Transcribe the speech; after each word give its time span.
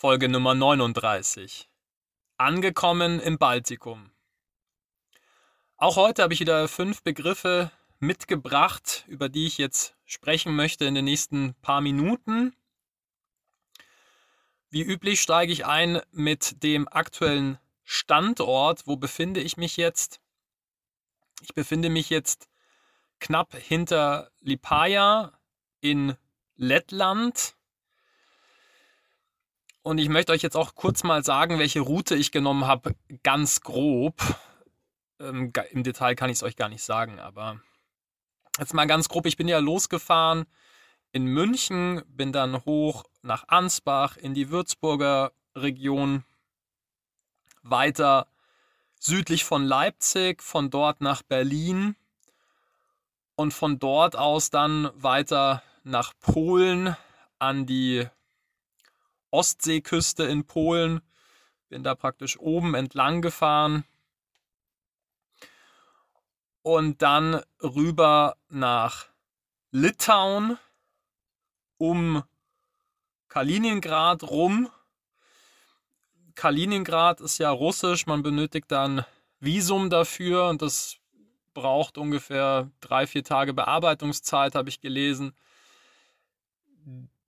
Folge 0.00 0.28
Nummer 0.28 0.54
39. 0.54 1.68
Angekommen 2.36 3.18
im 3.18 3.36
Baltikum. 3.36 4.12
Auch 5.76 5.96
heute 5.96 6.22
habe 6.22 6.32
ich 6.32 6.38
wieder 6.38 6.68
fünf 6.68 7.02
Begriffe 7.02 7.72
mitgebracht, 7.98 9.04
über 9.08 9.28
die 9.28 9.48
ich 9.48 9.58
jetzt 9.58 9.96
sprechen 10.04 10.54
möchte 10.54 10.84
in 10.84 10.94
den 10.94 11.04
nächsten 11.04 11.54
paar 11.62 11.80
Minuten. 11.80 12.54
Wie 14.70 14.82
üblich 14.82 15.20
steige 15.20 15.52
ich 15.52 15.66
ein 15.66 16.00
mit 16.12 16.62
dem 16.62 16.86
aktuellen 16.86 17.58
Standort. 17.82 18.86
Wo 18.86 18.96
befinde 18.96 19.40
ich 19.40 19.56
mich 19.56 19.76
jetzt? 19.76 20.20
Ich 21.42 21.54
befinde 21.54 21.90
mich 21.90 22.08
jetzt 22.08 22.48
knapp 23.18 23.52
hinter 23.52 24.30
Lipaja 24.42 25.32
in 25.80 26.14
Lettland 26.54 27.57
und 29.88 29.96
ich 29.96 30.10
möchte 30.10 30.32
euch 30.32 30.42
jetzt 30.42 30.56
auch 30.56 30.74
kurz 30.74 31.02
mal 31.02 31.24
sagen, 31.24 31.58
welche 31.58 31.80
Route 31.80 32.14
ich 32.14 32.30
genommen 32.30 32.66
habe, 32.66 32.94
ganz 33.22 33.62
grob. 33.62 34.20
Ähm, 35.18 35.50
Im 35.70 35.82
Detail 35.82 36.14
kann 36.14 36.28
ich 36.28 36.36
es 36.36 36.42
euch 36.42 36.56
gar 36.56 36.68
nicht 36.68 36.84
sagen, 36.84 37.18
aber 37.18 37.58
jetzt 38.58 38.74
mal 38.74 38.86
ganz 38.86 39.08
grob. 39.08 39.24
Ich 39.24 39.38
bin 39.38 39.48
ja 39.48 39.58
losgefahren 39.60 40.44
in 41.12 41.24
München, 41.24 42.02
bin 42.06 42.32
dann 42.32 42.66
hoch 42.66 43.04
nach 43.22 43.48
Ansbach 43.48 44.18
in 44.18 44.34
die 44.34 44.50
Würzburger 44.50 45.32
Region, 45.56 46.22
weiter 47.62 48.28
südlich 49.00 49.44
von 49.44 49.64
Leipzig, 49.64 50.42
von 50.42 50.68
dort 50.68 51.00
nach 51.00 51.22
Berlin 51.22 51.96
und 53.36 53.54
von 53.54 53.78
dort 53.78 54.16
aus 54.16 54.50
dann 54.50 54.90
weiter 54.94 55.62
nach 55.82 56.12
Polen 56.20 56.94
an 57.38 57.64
die 57.64 58.06
Ostseeküste 59.30 60.24
in 60.24 60.44
Polen. 60.46 61.00
Bin 61.68 61.82
da 61.82 61.94
praktisch 61.94 62.38
oben 62.38 62.74
entlang 62.74 63.22
gefahren. 63.22 63.84
Und 66.62 67.02
dann 67.02 67.42
rüber 67.62 68.36
nach 68.48 69.06
Litauen 69.70 70.58
um 71.76 72.22
Kaliningrad 73.28 74.24
rum. 74.24 74.70
Kaliningrad 76.34 77.20
ist 77.20 77.38
ja 77.38 77.50
russisch, 77.50 78.06
man 78.06 78.22
benötigt 78.22 78.70
dann 78.70 79.04
Visum 79.40 79.90
dafür 79.90 80.48
und 80.48 80.62
das 80.62 80.96
braucht 81.54 81.98
ungefähr 81.98 82.70
drei, 82.80 83.06
vier 83.06 83.24
Tage 83.24 83.52
Bearbeitungszeit, 83.52 84.54
habe 84.54 84.68
ich 84.68 84.80
gelesen 84.80 85.34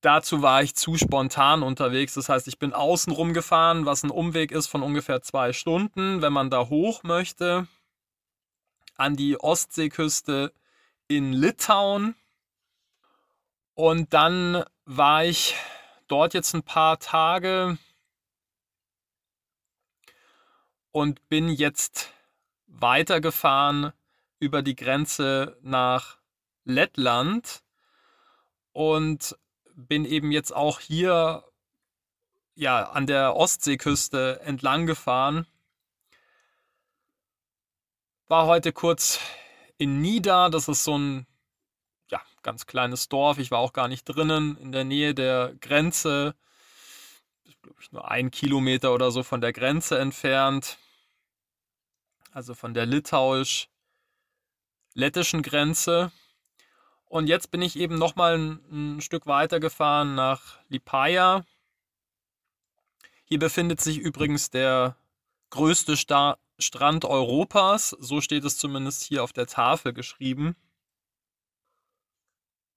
dazu 0.00 0.42
war 0.42 0.62
ich 0.62 0.74
zu 0.74 0.96
spontan 0.96 1.62
unterwegs. 1.62 2.14
Das 2.14 2.28
heißt, 2.28 2.48
ich 2.48 2.58
bin 2.58 2.72
außen 2.72 3.12
rumgefahren, 3.12 3.86
was 3.86 4.02
ein 4.02 4.10
Umweg 4.10 4.52
ist 4.52 4.66
von 4.66 4.82
ungefähr 4.82 5.22
zwei 5.22 5.52
Stunden, 5.52 6.22
wenn 6.22 6.32
man 6.32 6.50
da 6.50 6.68
hoch 6.68 7.02
möchte, 7.02 7.66
an 8.96 9.16
die 9.16 9.38
Ostseeküste 9.40 10.52
in 11.08 11.32
Litauen. 11.32 12.14
Und 13.74 14.12
dann 14.12 14.64
war 14.84 15.24
ich 15.24 15.54
dort 16.08 16.34
jetzt 16.34 16.54
ein 16.54 16.62
paar 16.62 16.98
Tage 16.98 17.78
und 20.92 21.28
bin 21.28 21.48
jetzt 21.48 22.12
weitergefahren 22.66 23.92
über 24.38 24.62
die 24.62 24.74
Grenze 24.74 25.58
nach 25.62 26.18
Lettland 26.64 27.62
und 28.72 29.36
bin 29.86 30.04
eben 30.04 30.32
jetzt 30.32 30.54
auch 30.54 30.80
hier 30.80 31.44
ja, 32.54 32.90
an 32.90 33.06
der 33.06 33.36
Ostseeküste 33.36 34.40
entlang 34.44 34.86
gefahren. 34.86 35.46
War 38.28 38.46
heute 38.46 38.72
kurz 38.72 39.20
in 39.78 40.00
Nida, 40.00 40.48
das 40.50 40.69
ist 40.69 40.84
so 40.84 40.98
ein 40.98 41.26
ja, 42.10 42.20
ganz 42.42 42.66
kleines 42.66 43.08
Dorf. 43.08 43.38
Ich 43.38 43.50
war 43.50 43.60
auch 43.60 43.72
gar 43.72 43.88
nicht 43.88 44.04
drinnen, 44.04 44.58
in 44.58 44.72
der 44.72 44.84
Nähe 44.84 45.14
der 45.14 45.54
Grenze. 45.60 46.34
Glaube 47.62 47.80
ich, 47.80 47.90
nur 47.92 48.10
ein 48.10 48.30
Kilometer 48.30 48.92
oder 48.94 49.10
so 49.10 49.22
von 49.22 49.40
der 49.40 49.52
Grenze 49.52 49.98
entfernt. 49.98 50.78
Also 52.32 52.54
von 52.54 52.74
der 52.74 52.86
litauisch-lettischen 52.86 55.42
Grenze. 55.42 56.12
Und 57.10 57.26
jetzt 57.26 57.50
bin 57.50 57.60
ich 57.60 57.76
eben 57.76 57.98
nochmal 57.98 58.38
ein, 58.38 58.60
ein 58.71 59.00
Stück 59.00 59.26
weiter 59.26 59.59
gefahren 59.59 60.15
nach 60.15 60.60
Lipaja. 60.69 61.44
Hier 63.25 63.41
befindet 63.41 63.81
sich 63.81 63.98
übrigens 63.98 64.50
der 64.50 64.97
größte 65.50 65.97
Sta 65.97 66.38
Strand 66.60 67.04
Europas. 67.04 67.97
So 67.99 68.20
steht 68.20 68.44
es 68.44 68.59
zumindest 68.59 69.03
hier 69.03 69.25
auf 69.25 69.32
der 69.32 69.49
Tafel 69.49 69.93
geschrieben. 69.93 70.54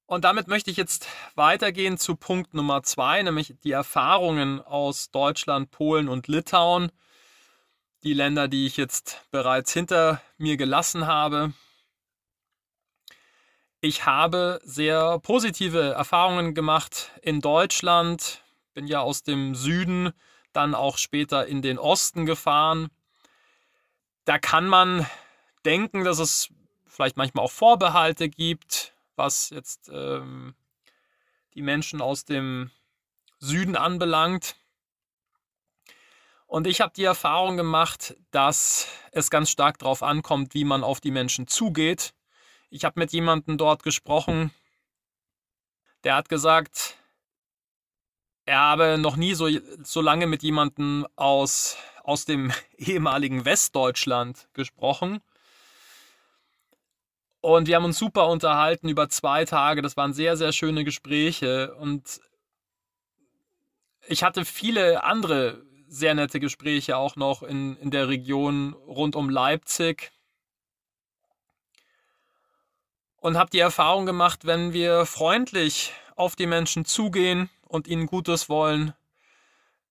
Und 0.08 0.24
damit 0.24 0.48
möchte 0.48 0.72
ich 0.72 0.78
jetzt 0.78 1.08
weitergehen 1.36 2.00
zu 2.00 2.16
Punkt 2.16 2.56
Nummer 2.56 2.82
zwei, 2.82 3.22
nämlich 3.22 3.54
die 3.64 3.72
Erfahrungen 3.72 4.62
aus 4.62 5.12
Deutschland, 5.12 5.70
Polen 5.70 6.10
und 6.10 6.28
Litauen. 6.28 6.92
Die 8.02 8.14
Länder, 8.14 8.48
die 8.48 8.66
ich 8.66 8.78
jetzt 8.78 9.22
bereits 9.30 9.72
hinter 9.74 10.22
mir 10.40 10.58
gelassen 10.58 11.06
habe. 11.06 11.54
Ich 13.86 14.06
habe 14.06 14.62
sehr 14.64 15.20
positive 15.20 15.92
Erfahrungen 15.92 16.54
gemacht 16.54 17.12
in 17.22 17.42
Deutschland, 17.42 18.42
bin 18.74 18.88
ja 18.88 19.02
aus 19.02 19.24
dem 19.24 19.56
Süden 19.56 20.14
dann 20.54 20.74
auch 20.74 20.98
später 20.98 21.48
in 21.48 21.62
den 21.62 21.78
Osten 21.78 22.26
gefahren. 22.26 22.88
Da 24.24 24.40
kann 24.40 24.68
man 24.68 25.06
denken, 25.66 26.06
dass 26.06 26.20
es 26.20 26.48
vielleicht 26.86 27.18
manchmal 27.18 27.44
auch 27.44 27.52
Vorbehalte 27.52 28.30
gibt, 28.30 28.94
was 29.18 29.50
jetzt 29.50 29.92
ähm, 29.92 30.56
die 31.54 31.62
Menschen 31.62 32.00
aus 32.00 32.24
dem 32.24 32.72
Süden 33.40 33.76
anbelangt. 33.76 34.56
Und 36.48 36.68
ich 36.68 36.80
habe 36.80 36.94
die 36.96 37.04
Erfahrung 37.04 37.58
gemacht, 37.58 38.16
dass 38.32 38.88
es 39.12 39.30
ganz 39.30 39.50
stark 39.50 39.78
darauf 39.80 40.04
ankommt, 40.04 40.54
wie 40.54 40.64
man 40.64 40.86
auf 40.86 41.02
die 41.02 41.12
Menschen 41.12 41.48
zugeht 41.48 42.14
ich 42.74 42.86
habe 42.86 43.00
mit 43.00 43.14
jemandem 43.14 43.58
dort 43.58 43.84
gesprochen, 43.84 44.52
der 46.04 46.16
hat 46.16 46.28
gesagt, 46.28 46.98
er 48.46 48.60
habe 48.60 48.98
noch 48.98 49.16
nie 49.16 49.36
so, 49.36 49.48
so 49.84 50.02
lange 50.02 50.26
mit 50.26 50.42
jemandem 50.42 51.08
aus, 51.16 51.78
aus 52.04 52.26
dem 52.26 52.52
ehemaligen 52.78 53.46
Westdeutschland 53.46 54.50
gesprochen. 54.54 55.22
Und 57.42 57.68
wir 57.68 57.76
haben 57.76 57.86
uns 57.86 58.00
super 58.00 58.28
unterhalten 58.28 58.90
über 58.90 59.08
zwei 59.08 59.46
Tage. 59.46 59.84
Das 59.84 59.96
waren 59.96 60.14
sehr, 60.14 60.36
sehr 60.36 60.52
schöne 60.52 60.84
Gespräche. 60.84 61.76
Und 61.76 62.22
ich 64.08 64.24
hatte 64.24 64.46
viele 64.46 65.04
andere 65.04 65.64
sehr 65.88 66.16
nette 66.16 66.40
Gespräche 66.40 66.98
auch 66.98 67.18
noch 67.18 67.44
in, 67.44 67.78
in 67.78 67.92
der 67.92 68.08
Region 68.08 68.74
rund 68.74 69.16
um 69.16 69.30
Leipzig 69.30 70.12
und 73.24 73.38
habe 73.38 73.50
die 73.50 73.60
Erfahrung 73.60 74.06
gemacht, 74.06 74.46
wenn 74.46 74.74
wir 74.74 75.06
freundlich 75.06 75.94
auf 76.18 76.36
die 76.36 76.46
Menschen 76.46 76.84
zugehen 76.84 77.50
und 77.66 77.88
ihnen 77.88 78.06
Gutes 78.06 78.50
wollen, 78.50 78.94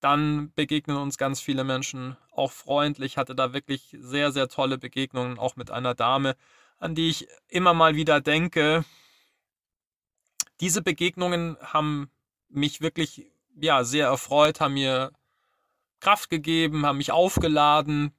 dann 0.00 0.53
begegnen 0.53 0.98
uns 0.98 1.16
ganz 1.16 1.41
viele 1.41 1.65
Menschen 1.65 2.19
auch 2.31 2.53
freundlich. 2.53 3.12
Ich 3.12 3.16
hatte 3.16 3.34
da 3.34 3.54
wirklich 3.54 3.97
sehr, 3.98 4.32
sehr 4.32 4.48
tolle 4.48 4.76
Begegnungen, 4.76 5.38
auch 5.38 5.56
mit 5.56 5.70
einer 5.70 5.94
Dame, 5.94 6.37
an 6.78 6.94
die 6.94 7.09
ich 7.09 7.26
immer 7.48 7.72
mal 7.72 7.97
wieder 7.97 8.20
denke. 8.20 8.84
Diese 10.60 10.82
Begegnungen 10.82 11.56
haben 11.62 12.10
mich 12.50 12.82
wirklich 12.82 13.31
ja, 13.59 13.82
sehr 13.82 14.09
erfreut, 14.09 14.60
haben 14.60 14.75
mir 14.75 15.10
Kraft 16.00 16.28
gegeben, 16.28 16.85
haben 16.85 16.99
mich 16.99 17.12
aufgeladen 17.12 18.12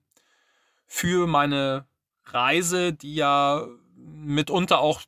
für 0.87 1.27
meine 1.27 1.85
Reise, 2.25 2.93
die 2.93 3.13
ja 3.13 3.67
mitunter 4.03 4.79
auch 4.79 5.01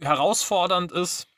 herausfordernd 0.00 0.92
ist. 0.92 1.28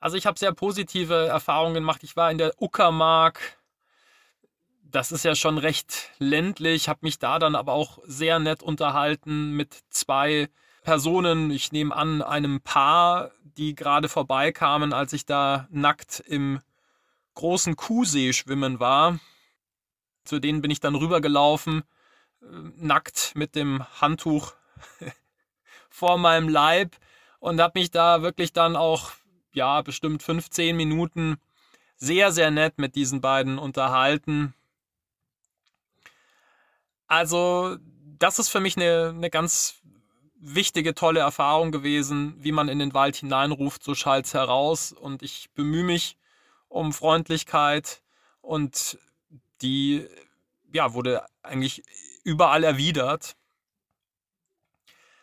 Also 0.00 0.16
ich 0.16 0.26
habe 0.26 0.38
sehr 0.38 0.52
positive 0.52 1.26
Erfahrungen 1.28 1.74
gemacht. 1.74 2.02
Ich 2.02 2.16
war 2.16 2.30
in 2.30 2.38
der 2.38 2.60
Uckermark. 2.60 3.58
Das 4.82 5.12
ist 5.12 5.24
ja 5.24 5.34
schon 5.34 5.58
recht 5.58 6.10
ländlich, 6.18 6.88
habe 6.88 7.00
mich 7.02 7.18
da 7.18 7.38
dann 7.38 7.54
aber 7.54 7.72
auch 7.72 7.98
sehr 8.04 8.38
nett 8.38 8.62
unterhalten 8.62 9.52
mit 9.52 9.78
zwei 9.88 10.50
Personen, 10.82 11.50
ich 11.50 11.72
nehme 11.72 11.94
an, 11.94 12.20
einem 12.20 12.60
Paar, 12.60 13.30
die 13.56 13.74
gerade 13.74 14.08
vorbeikamen, 14.08 14.92
als 14.92 15.12
ich 15.12 15.24
da 15.24 15.68
nackt 15.70 16.20
im 16.20 16.60
großen 17.34 17.76
Kuhsee 17.76 18.32
schwimmen 18.32 18.80
war. 18.80 19.18
Zu 20.24 20.40
denen 20.40 20.60
bin 20.60 20.70
ich 20.70 20.80
dann 20.80 20.94
rübergelaufen 20.94 21.84
nackt 22.50 23.32
mit 23.34 23.54
dem 23.54 23.84
Handtuch 24.00 24.54
vor 25.88 26.18
meinem 26.18 26.48
Leib 26.48 26.96
und 27.38 27.60
habe 27.60 27.78
mich 27.78 27.90
da 27.90 28.22
wirklich 28.22 28.52
dann 28.52 28.76
auch, 28.76 29.12
ja, 29.52 29.82
bestimmt 29.82 30.22
15 30.22 30.76
Minuten 30.76 31.38
sehr, 31.96 32.32
sehr 32.32 32.50
nett 32.50 32.78
mit 32.78 32.96
diesen 32.96 33.20
beiden 33.20 33.58
unterhalten. 33.58 34.54
Also, 37.06 37.76
das 38.18 38.38
ist 38.38 38.48
für 38.48 38.60
mich 38.60 38.76
eine, 38.76 39.12
eine 39.14 39.30
ganz 39.30 39.82
wichtige, 40.34 40.94
tolle 40.94 41.20
Erfahrung 41.20 41.70
gewesen, 41.70 42.34
wie 42.38 42.52
man 42.52 42.68
in 42.68 42.78
den 42.78 42.94
Wald 42.94 43.16
hineinruft, 43.16 43.84
so 43.84 43.94
schallt 43.94 44.32
heraus. 44.34 44.92
Und 44.92 45.22
ich 45.22 45.50
bemühe 45.54 45.84
mich 45.84 46.16
um 46.68 46.92
Freundlichkeit 46.92 48.02
und 48.40 48.98
die 49.60 50.08
ja, 50.72 50.94
wurde 50.94 51.24
eigentlich 51.42 51.82
überall 52.24 52.64
erwidert. 52.64 53.34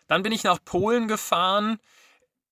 Dann 0.07 0.24
bin 0.24 0.31
ich 0.31 0.44
nach 0.44 0.60
Polen 0.63 1.07
gefahren. 1.07 1.80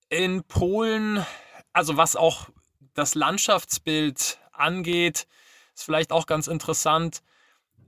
In 0.10 0.44
Polen, 0.44 1.26
also 1.74 1.98
was 1.98 2.16
auch 2.16 2.50
das 2.94 3.16
Landschaftsbild 3.16 4.40
angeht, 4.52 5.28
ist 5.76 5.84
vielleicht 5.84 6.12
auch 6.12 6.26
ganz 6.26 6.48
interessant. 6.48 7.22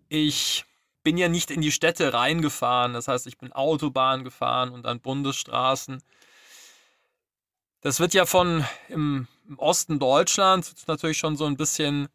Ich 0.09 0.65
bin 1.03 1.17
ja 1.17 1.29
nicht 1.29 1.51
in 1.51 1.61
die 1.61 1.71
Städte 1.71 2.13
reingefahren. 2.13 2.93
Das 2.93 3.07
heißt, 3.07 3.27
ich 3.27 3.37
bin 3.37 3.53
Autobahn 3.53 4.23
gefahren 4.23 4.71
und 4.71 4.83
dann 4.83 4.99
Bundesstraßen. 4.99 6.03
Das 7.81 7.99
wird 7.99 8.13
ja 8.13 8.25
von 8.25 8.65
im, 8.89 9.27
Osten 9.57 9.97
Deutschlands 9.97 10.75
natürlich 10.85 11.17
schon 11.17 11.35
so 11.35 11.45
ein 11.45 11.57
bisschen 11.57 12.07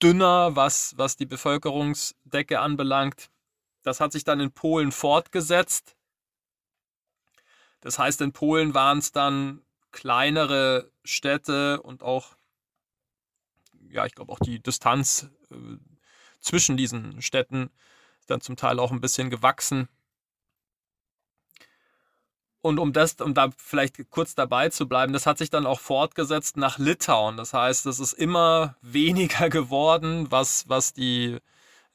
dünner, 0.00 0.54
was, 0.54 0.96
was 0.96 1.16
die 1.16 1.26
Bevölkerungsdecke 1.26 2.60
anbelangt. 2.60 3.28
Das 3.86 4.00
hat 4.00 4.10
sich 4.10 4.24
dann 4.24 4.40
in 4.40 4.50
Polen 4.50 4.90
fortgesetzt. 4.90 5.94
Das 7.80 8.00
heißt, 8.00 8.20
in 8.20 8.32
Polen 8.32 8.74
waren 8.74 8.98
es 8.98 9.12
dann 9.12 9.62
kleinere 9.92 10.90
Städte 11.04 11.80
und 11.82 12.02
auch, 12.02 12.36
ja, 13.88 14.04
ich 14.04 14.16
glaube 14.16 14.32
auch 14.32 14.40
die 14.40 14.60
Distanz 14.60 15.30
äh, 15.52 15.54
zwischen 16.40 16.76
diesen 16.76 17.22
Städten 17.22 17.70
ist 18.18 18.28
dann 18.28 18.40
zum 18.40 18.56
Teil 18.56 18.80
auch 18.80 18.90
ein 18.90 19.00
bisschen 19.00 19.30
gewachsen. 19.30 19.88
Und 22.60 22.80
um 22.80 22.92
das, 22.92 23.14
um 23.20 23.34
da 23.34 23.50
vielleicht 23.56 24.10
kurz 24.10 24.34
dabei 24.34 24.68
zu 24.68 24.88
bleiben, 24.88 25.12
das 25.12 25.26
hat 25.26 25.38
sich 25.38 25.50
dann 25.50 25.64
auch 25.64 25.78
fortgesetzt 25.78 26.56
nach 26.56 26.78
Litauen. 26.78 27.36
Das 27.36 27.52
heißt, 27.52 27.86
es 27.86 28.00
ist 28.00 28.14
immer 28.14 28.74
weniger 28.82 29.48
geworden, 29.48 30.28
was, 30.32 30.68
was 30.68 30.92
die 30.92 31.38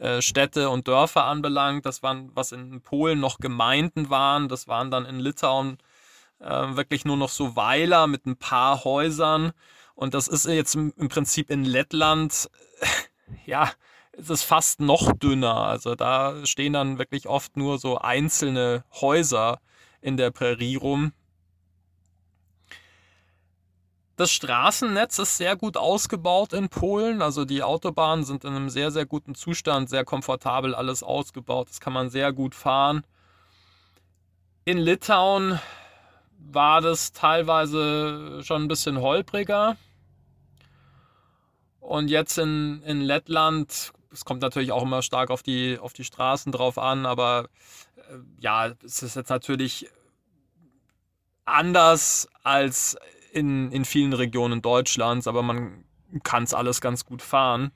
äh, 0.02 0.22
Städte 0.24 0.72
und 0.72 0.88
Dörfer 0.88 1.26
anbelangt. 1.26 1.86
Das 1.86 2.02
waren, 2.02 2.32
was 2.34 2.52
in 2.52 2.82
Polen 2.82 3.20
noch 3.20 3.38
Gemeinden 3.38 4.10
waren, 4.10 4.50
das 4.50 4.68
waren 4.68 4.90
dann 4.90 5.06
in 5.06 5.20
Litauen 5.20 5.78
äh, 6.40 6.76
wirklich 6.76 7.06
nur 7.06 7.18
noch 7.18 7.30
so 7.30 7.56
Weiler 7.56 8.08
mit 8.08 8.26
ein 8.26 8.36
paar 8.36 8.84
Häusern. 8.84 9.52
Und 9.94 10.16
das 10.16 10.28
ist 10.28 10.48
jetzt 10.48 10.74
im, 10.74 10.92
im 10.98 11.08
Prinzip 11.08 11.52
in 11.52 11.64
Lettland, 11.64 12.50
ja, 13.46 13.70
ist 14.14 14.32
es 14.32 14.42
fast 14.42 14.80
noch 14.80 15.14
dünner. 15.14 15.58
Also 15.58 15.94
da 15.94 16.48
stehen 16.48 16.74
dann 16.74 16.98
wirklich 16.98 17.28
oft 17.28 17.56
nur 17.56 17.78
so 17.78 18.00
einzelne 18.00 18.84
Häuser 19.02 19.60
in 20.02 20.18
der 20.18 20.32
Prärie 20.32 20.78
rum. 20.78 21.14
Das 24.22 24.32
Straßennetz 24.34 25.18
ist 25.18 25.38
sehr 25.38 25.56
gut 25.56 25.78
ausgebaut 25.78 26.54
in 26.54 26.70
Polen. 26.70 27.24
Also 27.24 27.44
die 27.44 27.64
Autobahnen 27.64 28.24
sind 28.24 28.44
in 28.44 28.54
einem 28.54 28.70
sehr, 28.70 28.92
sehr 28.92 29.08
guten 29.08 29.34
Zustand, 29.34 29.90
sehr 29.90 30.06
komfortabel 30.06 30.76
alles 30.76 31.02
ausgebaut. 31.02 31.70
Das 31.72 31.80
kann 31.80 31.92
man 31.92 32.12
sehr 32.12 32.32
gut 32.32 32.54
fahren. 32.54 33.04
In 34.64 34.78
Litauen 34.78 35.60
war 36.38 36.82
das 36.82 37.14
teilweise 37.14 38.42
schon 38.44 38.62
ein 38.62 38.68
bisschen 38.68 39.02
holpriger. 39.02 39.76
Und 41.80 42.08
jetzt 42.12 42.38
in, 42.38 42.84
in 42.84 43.02
Lettland, 43.02 43.92
es 44.12 44.24
kommt 44.24 44.44
natürlich 44.44 44.72
auch 44.72 44.84
immer 44.84 45.02
stark 45.02 45.32
auf 45.32 45.42
die, 45.42 45.80
auf 45.80 45.94
die 45.94 46.04
Straßen 46.04 46.52
drauf 46.52 46.78
an, 46.78 47.08
aber 47.08 47.50
äh, 47.96 48.18
ja, 48.40 48.68
es 48.86 49.02
ist 49.02 49.16
jetzt 49.16 49.32
natürlich 49.32 49.90
anders 51.44 52.28
als 52.44 53.00
in, 53.32 53.72
in 53.72 53.86
vielen 53.86 54.14
Regionen 54.14 54.62
Deutschlands, 54.62 55.28
aber 55.28 55.42
man 55.42 55.86
kann 56.24 56.44
es 56.44 56.54
alles 56.54 56.82
ganz 56.82 57.06
gut 57.06 57.22
fahren. 57.22 57.72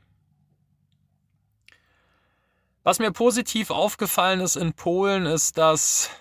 Was 2.84 3.00
mir 3.00 3.12
positiv 3.12 3.72
aufgefallen 3.72 4.42
ist 4.42 4.56
in 4.58 4.74
Polen, 4.74 5.26
ist, 5.26 5.58
dass 5.58 6.12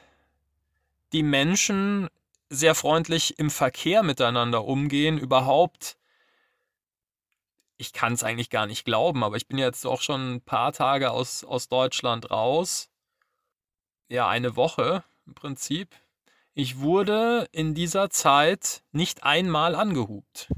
die 1.13 1.23
Menschen 1.23 2.09
sehr 2.49 2.75
freundlich 2.75 3.39
im 3.39 3.51
Verkehr 3.51 4.03
miteinander 4.03 4.65
umgehen. 4.65 5.19
Überhaupt, 5.19 5.99
ich 7.77 7.93
kann 7.93 8.15
es 8.15 8.23
eigentlich 8.23 8.51
gar 8.51 8.67
nicht 8.67 8.85
glauben, 8.85 9.25
aber 9.25 9.37
ich 9.37 9.47
bin 9.47 9.59
jetzt 9.59 9.85
auch 9.87 10.01
schon 10.01 10.37
ein 10.37 10.41
paar 10.41 10.73
Tage 10.73 11.11
aus, 11.11 11.45
aus 11.45 11.69
Deutschland 11.69 12.31
raus 12.31 12.89
ja 14.09 14.29
eine 14.29 14.57
Woche 14.57 15.05
im 15.27 15.35
Prinzip. 15.35 15.95
Ich 16.55 16.79
wurde 16.79 17.49
in 17.51 17.75
dieser 17.75 18.11
Zeit 18.11 18.85
nicht 18.93 19.25
einmal 19.25 19.75
angehupt. 19.75 20.53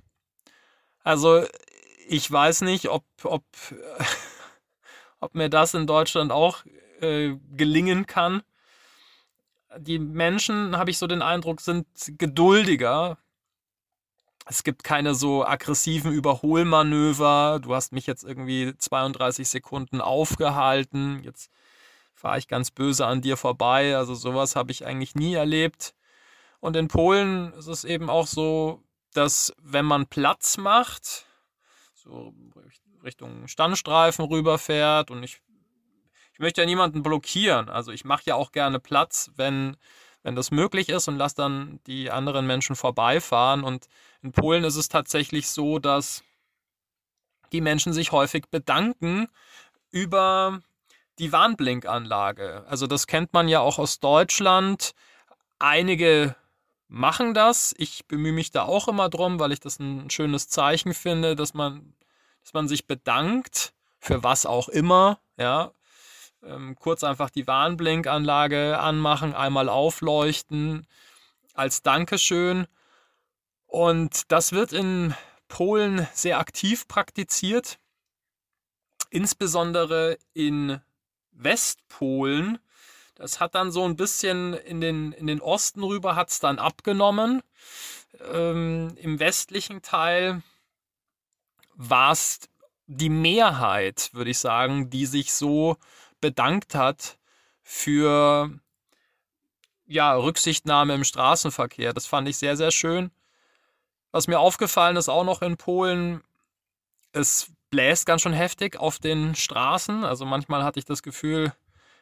Also 1.02 1.43
ich 2.06 2.31
weiß 2.31 2.60
nicht, 2.62 2.90
ob, 2.90 3.04
ob, 3.25 3.44
ob 5.20 5.34
mir 5.34 5.48
das 5.48 5.72
in 5.72 5.87
Deutschland 5.87 6.32
auch 6.32 6.64
äh, 7.00 7.37
gelingen 7.56 8.06
kann. 8.06 8.43
Die 9.78 9.98
Menschen, 9.98 10.76
habe 10.76 10.90
ich 10.90 10.98
so 10.98 11.06
den 11.06 11.22
Eindruck, 11.22 11.62
sind 11.62 11.87
geduldiger. 12.19 13.16
Es 14.44 14.64
gibt 14.64 14.84
keine 14.84 15.14
so 15.14 15.46
aggressiven 15.46 16.12
Überholmanöver. 16.12 17.58
Du 17.62 17.75
hast 17.75 17.92
mich 17.92 18.06
jetzt 18.06 18.22
irgendwie 18.22 18.75
32 18.76 19.49
Sekunden 19.49 20.02
aufgehalten. 20.02 21.22
Jetzt 21.25 21.50
fahre 22.16 22.38
ich 22.38 22.48
ganz 22.48 22.70
böse 22.70 23.06
an 23.06 23.20
dir 23.20 23.36
vorbei. 23.36 23.96
Also 23.96 24.14
sowas 24.14 24.56
habe 24.56 24.72
ich 24.72 24.86
eigentlich 24.86 25.14
nie 25.14 25.34
erlebt. 25.34 25.94
Und 26.60 26.74
in 26.76 26.88
Polen 26.88 27.52
ist 27.52 27.68
es 27.68 27.84
eben 27.84 28.10
auch 28.10 28.26
so, 28.26 28.82
dass 29.12 29.54
wenn 29.62 29.84
man 29.84 30.06
Platz 30.06 30.56
macht, 30.56 31.26
so 31.94 32.34
Richtung 33.04 33.46
Standstreifen 33.46 34.24
rüberfährt 34.24 35.10
und 35.10 35.22
ich, 35.22 35.40
ich 36.32 36.38
möchte 36.38 36.62
ja 36.62 36.66
niemanden 36.66 37.02
blockieren. 37.02 37.68
Also 37.68 37.92
ich 37.92 38.04
mache 38.04 38.24
ja 38.26 38.34
auch 38.34 38.50
gerne 38.50 38.80
Platz, 38.80 39.30
wenn, 39.36 39.76
wenn 40.22 40.34
das 40.34 40.50
möglich 40.50 40.88
ist 40.88 41.08
und 41.08 41.18
lasse 41.18 41.36
dann 41.36 41.80
die 41.86 42.10
anderen 42.10 42.46
Menschen 42.46 42.76
vorbeifahren. 42.76 43.62
Und 43.62 43.86
in 44.22 44.32
Polen 44.32 44.64
ist 44.64 44.76
es 44.76 44.88
tatsächlich 44.88 45.48
so, 45.48 45.78
dass 45.78 46.24
die 47.52 47.60
Menschen 47.60 47.92
sich 47.92 48.10
häufig 48.10 48.46
bedanken 48.50 49.28
über 49.90 50.62
die 51.18 51.32
Warnblinkanlage. 51.32 52.64
Also 52.68 52.87
das 52.87 53.06
kennt 53.06 53.32
man 53.32 53.49
ja 53.49 53.61
auch 53.61 53.78
aus 53.78 54.00
Deutschland. 54.00 54.92
Einige 55.58 56.37
machen 56.88 57.35
das. 57.35 57.75
Ich 57.78 58.06
bemühe 58.06 58.32
mich 58.32 58.50
da 58.50 58.64
auch 58.64 58.88
immer 58.88 59.08
drum, 59.08 59.40
weil 59.40 59.52
ich 59.52 59.61
das 59.61 59.78
ein 59.78 60.11
schönes 60.11 60.49
Zeichen 60.49 60.94
finde, 60.94 61.37
dass 61.37 61.54
man, 61.54 61.94
dass 62.42 62.52
man 62.52 62.68
sich 62.68 62.87
bedankt 62.87 63.73
für 63.99 64.23
was 64.23 64.46
auch 64.46 64.68
immer. 64.68 65.18
Ja, 65.38 65.73
ähm, 66.42 66.76
kurz 66.76 67.02
einfach 67.04 67.30
die 67.30 67.46
Warnblinkanlage 67.46 68.78
anmachen, 68.78 69.35
einmal 69.35 69.68
aufleuchten 69.68 70.87
als 71.54 71.82
Dankeschön. 71.82 72.66
Und 73.66 74.30
das 74.30 74.52
wird 74.52 74.73
in 74.73 75.14
Polen 75.49 76.06
sehr 76.12 76.38
aktiv 76.38 76.87
praktiziert, 76.88 77.78
insbesondere 79.11 80.18
in 80.35 80.80
Westpolen. 81.37 82.59
Das 83.14 83.40
hat 83.40 83.55
dann 83.55 83.71
so 83.71 83.85
ein 83.85 83.97
bisschen 83.97 84.55
in 84.55 84.81
den, 84.81 85.12
in 85.12 85.26
den 85.26 85.40
Osten 85.40 85.83
rüber 85.83 86.16
hat 86.16 86.31
es 86.31 86.40
dann 86.40 86.59
abgenommen. 86.59 87.43
Ähm, 88.33 88.97
Im 88.97 89.19
westlichen 89.19 89.83
Teil 89.83 90.43
war 91.75 92.12
es 92.12 92.40
die 92.87 93.09
Mehrheit, 93.09 94.11
würde 94.12 94.31
ich 94.31 94.38
sagen, 94.38 94.90
die 94.90 95.07
sich 95.07 95.33
so 95.33 95.76
bedankt 96.21 96.75
hat 96.75 97.19
für 97.62 98.50
ja, 99.87 100.14
Rücksichtnahme 100.14 100.95
im 100.95 101.05
Straßenverkehr. 101.05 101.93
Das 101.93 102.07
fand 102.07 102.28
ich 102.28 102.37
sehr, 102.37 102.57
sehr 102.57 102.71
schön. 102.71 103.11
Was 104.12 104.28
mir 104.28 104.38
aufgefallen 104.38 104.97
ist, 104.97 105.09
auch 105.09 105.25
noch 105.25 105.43
in 105.43 105.57
Polen, 105.57 106.23
es 107.12 107.50
bläst 107.76 108.06
ganz 108.06 108.23
schön 108.23 108.33
heftig 108.33 108.78
auf 108.78 108.99
den 108.99 109.35
Straßen. 109.35 110.02
Also 110.02 110.25
manchmal 110.25 110.64
hatte 110.64 110.78
ich 110.78 110.87
das 110.87 111.02
Gefühl, 111.02 111.52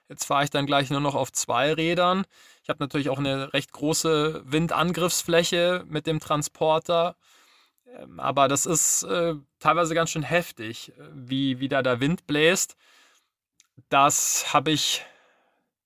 jetzt 0.09 0.25
fahre 0.25 0.45
ich 0.45 0.51
dann 0.51 0.67
gleich 0.67 0.89
nur 0.89 1.01
noch 1.01 1.17
auf 1.17 1.33
zwei 1.33 1.73
Rädern. 1.73 2.27
Ich 2.63 2.69
habe 2.69 2.79
natürlich 2.79 3.11
auch 3.11 3.19
eine 3.19 3.53
recht 3.53 3.73
große 3.73 4.45
Windangriffsfläche 4.45 5.85
mit 5.89 6.07
dem 6.07 6.21
Transporter. 6.21 7.17
Ähm, 7.89 8.21
aber 8.21 8.47
das 8.47 8.67
ist 8.67 9.03
äh, 9.03 9.35
teilweise 9.59 9.97
ganz 9.97 10.11
schön 10.11 10.23
heftig, 10.23 10.93
äh, 10.97 11.09
wie, 11.13 11.59
wie 11.59 11.69
da 11.69 11.83
der 11.83 11.99
Wind 11.99 12.29
bläst. 12.29 12.77
Das 13.89 14.55
habe 14.55 14.71
ich 14.71 15.03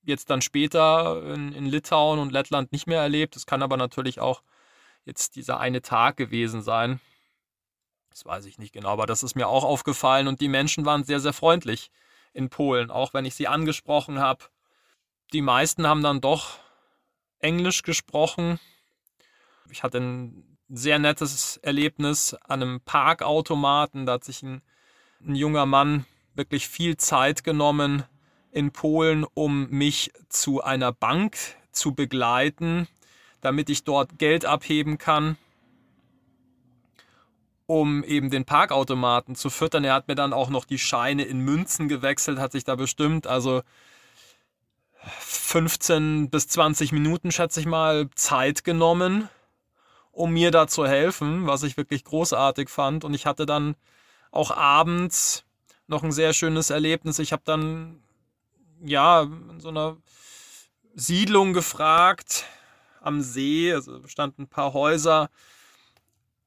jetzt 0.02 0.28
dann 0.28 0.42
später 0.42 1.22
in, 1.32 1.54
in 1.54 1.64
Litauen 1.64 2.18
und 2.18 2.30
Lettland 2.30 2.72
nicht 2.72 2.86
mehr 2.86 3.00
erlebt. 3.00 3.36
Es 3.36 3.46
kann 3.46 3.62
aber 3.62 3.78
natürlich 3.78 4.20
auch 4.20 4.42
jetzt 5.06 5.34
dieser 5.36 5.58
eine 5.60 5.80
Tag 5.80 6.18
gewesen 6.18 6.60
sein. 6.60 7.00
Das 8.18 8.24
weiß 8.24 8.46
ich 8.46 8.58
nicht 8.58 8.72
genau, 8.72 8.88
aber 8.88 9.06
das 9.06 9.22
ist 9.22 9.36
mir 9.36 9.46
auch 9.46 9.62
aufgefallen 9.62 10.26
und 10.26 10.40
die 10.40 10.48
Menschen 10.48 10.84
waren 10.84 11.04
sehr, 11.04 11.20
sehr 11.20 11.32
freundlich 11.32 11.92
in 12.32 12.50
Polen, 12.50 12.90
auch 12.90 13.14
wenn 13.14 13.24
ich 13.24 13.36
sie 13.36 13.46
angesprochen 13.46 14.18
habe. 14.18 14.46
Die 15.32 15.40
meisten 15.40 15.86
haben 15.86 16.02
dann 16.02 16.20
doch 16.20 16.58
Englisch 17.38 17.84
gesprochen. 17.84 18.58
Ich 19.70 19.84
hatte 19.84 19.98
ein 19.98 20.58
sehr 20.68 20.98
nettes 20.98 21.58
Erlebnis 21.58 22.34
an 22.34 22.60
einem 22.60 22.80
Parkautomaten. 22.80 24.04
Da 24.04 24.14
hat 24.14 24.24
sich 24.24 24.42
ein, 24.42 24.62
ein 25.24 25.36
junger 25.36 25.66
Mann 25.66 26.04
wirklich 26.34 26.66
viel 26.66 26.96
Zeit 26.96 27.44
genommen 27.44 28.02
in 28.50 28.72
Polen, 28.72 29.24
um 29.34 29.70
mich 29.70 30.10
zu 30.28 30.60
einer 30.60 30.90
Bank 30.90 31.36
zu 31.70 31.94
begleiten, 31.94 32.88
damit 33.40 33.70
ich 33.70 33.84
dort 33.84 34.18
Geld 34.18 34.44
abheben 34.44 34.98
kann, 34.98 35.38
um 37.68 38.02
eben 38.02 38.30
den 38.30 38.46
Parkautomaten 38.46 39.34
zu 39.34 39.50
füttern. 39.50 39.84
Er 39.84 39.92
hat 39.92 40.08
mir 40.08 40.14
dann 40.14 40.32
auch 40.32 40.48
noch 40.48 40.64
die 40.64 40.78
Scheine 40.78 41.24
in 41.24 41.40
Münzen 41.40 41.86
gewechselt, 41.86 42.38
hat 42.38 42.52
sich 42.52 42.64
da 42.64 42.76
bestimmt 42.76 43.26
also 43.26 43.60
15 45.20 46.30
bis 46.30 46.48
20 46.48 46.92
Minuten, 46.92 47.30
schätze 47.30 47.60
ich 47.60 47.66
mal, 47.66 48.08
Zeit 48.14 48.64
genommen, 48.64 49.28
um 50.12 50.32
mir 50.32 50.50
da 50.50 50.66
zu 50.66 50.86
helfen, 50.86 51.46
was 51.46 51.62
ich 51.62 51.76
wirklich 51.76 52.04
großartig 52.04 52.70
fand. 52.70 53.04
Und 53.04 53.12
ich 53.12 53.26
hatte 53.26 53.44
dann 53.44 53.76
auch 54.30 54.50
abends 54.50 55.44
noch 55.88 56.02
ein 56.02 56.12
sehr 56.12 56.32
schönes 56.32 56.70
Erlebnis. 56.70 57.18
Ich 57.18 57.32
habe 57.32 57.42
dann 57.44 58.02
ja 58.82 59.24
in 59.24 59.60
so 59.60 59.68
einer 59.68 59.98
Siedlung 60.94 61.52
gefragt 61.52 62.46
am 63.02 63.20
See, 63.20 63.74
also 63.74 64.06
standen 64.06 64.44
ein 64.44 64.48
paar 64.48 64.72
Häuser. 64.72 65.28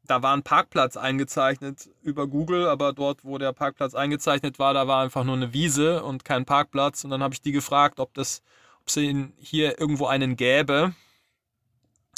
Da 0.08 0.24
war 0.24 0.36
ein 0.36 0.44
Parkplatz 0.44 0.98
eingezeichnet 0.98 1.90
über 2.02 2.28
Google, 2.28 2.68
aber 2.68 2.92
dort, 2.92 3.24
wo 3.24 3.38
der 3.38 3.54
Parkplatz 3.54 3.94
eingezeichnet 3.94 4.60
war, 4.60 4.74
da 4.74 4.88
war 4.88 5.04
einfach 5.04 5.24
nur 5.24 5.36
eine 5.36 5.54
Wiese 5.54 6.04
und 6.04 6.26
kein 6.26 6.46
Parkplatz. 6.46 7.04
Und 7.04 7.12
dann 7.12 7.24
habe 7.24 7.34
ich 7.34 7.42
die 7.42 7.52
gefragt, 7.52 8.00
ob 8.00 8.14
das, 8.14 8.42
ob 8.82 8.88
es 8.88 8.96
hier 8.96 9.80
irgendwo 9.80 10.08
einen 10.08 10.36
gäbe. 10.36 10.94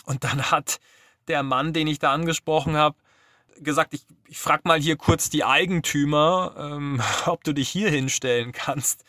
Und 0.06 0.24
dann 0.24 0.52
hat 0.52 0.80
der 1.28 1.44
Mann, 1.44 1.74
den 1.74 1.88
ich 1.88 2.00
da 2.00 2.14
angesprochen 2.14 2.76
habe, 2.76 2.96
gesagt, 3.60 3.94
ich, 3.94 4.06
ich 4.28 4.40
frage 4.40 4.64
mal 4.66 4.80
hier 4.80 4.96
kurz 4.96 5.30
die 5.30 5.44
Eigentümer, 5.44 6.56
ähm, 6.58 7.02
ob 7.26 7.44
du 7.44 7.54
dich 7.54 7.70
hier 7.70 7.90
hinstellen 7.90 8.52
kannst. 8.52 9.04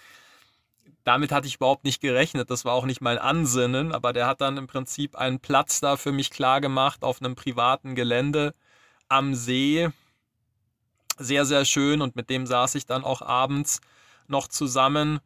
Damit 1.04 1.32
hatte 1.32 1.46
ich 1.46 1.56
überhaupt 1.56 1.84
nicht 1.84 2.00
gerechnet, 2.00 2.50
das 2.50 2.64
war 2.64 2.72
auch 2.72 2.86
nicht 2.86 3.02
mein 3.02 3.18
Ansinnen, 3.18 3.92
aber 3.92 4.14
der 4.14 4.26
hat 4.26 4.40
dann 4.40 4.56
im 4.56 4.66
Prinzip 4.66 5.16
einen 5.16 5.38
Platz 5.38 5.80
da 5.80 5.98
für 5.98 6.12
mich 6.12 6.30
klar 6.30 6.62
gemacht 6.62 7.04
auf 7.04 7.20
einem 7.20 7.34
privaten 7.34 7.94
Gelände 7.94 8.54
am 9.14 9.34
See. 9.34 9.88
Sehr, 11.18 11.44
sehr 11.44 11.64
schön 11.64 12.02
und 12.02 12.16
mit 12.16 12.28
dem 12.28 12.46
saß 12.46 12.74
ich 12.74 12.86
dann 12.86 13.04
auch 13.04 13.22
abends 13.22 13.80
noch 14.26 14.48
zusammen. 14.48 15.20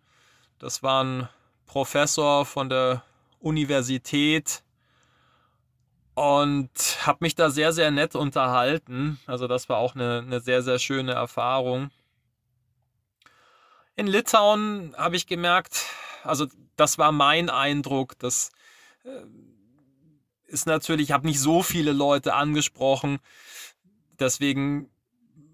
Das 0.58 0.82
war 0.82 1.02
ein 1.02 1.28
Professor 1.64 2.44
von 2.44 2.68
der 2.68 3.02
Universität 3.40 4.62
und 6.14 6.70
habe 7.06 7.18
mich 7.20 7.34
da 7.34 7.48
sehr, 7.48 7.72
sehr 7.72 7.90
nett 7.90 8.14
unterhalten. 8.14 9.18
Also 9.26 9.46
das 9.46 9.68
war 9.68 9.78
auch 9.78 9.94
eine, 9.94 10.18
eine 10.18 10.40
sehr, 10.40 10.62
sehr 10.62 10.78
schöne 10.78 11.12
Erfahrung. 11.12 11.90
In 13.96 14.06
Litauen 14.06 14.94
habe 14.98 15.16
ich 15.16 15.26
gemerkt, 15.26 15.86
also 16.24 16.46
das 16.76 16.98
war 16.98 17.12
mein 17.12 17.48
Eindruck, 17.48 18.18
das 18.18 18.50
äh, 19.04 19.22
ist 20.46 20.66
natürlich, 20.66 21.08
ich 21.08 21.12
habe 21.12 21.26
nicht 21.26 21.40
so 21.40 21.62
viele 21.62 21.92
Leute 21.92 22.34
angesprochen, 22.34 23.20
deswegen 24.20 24.90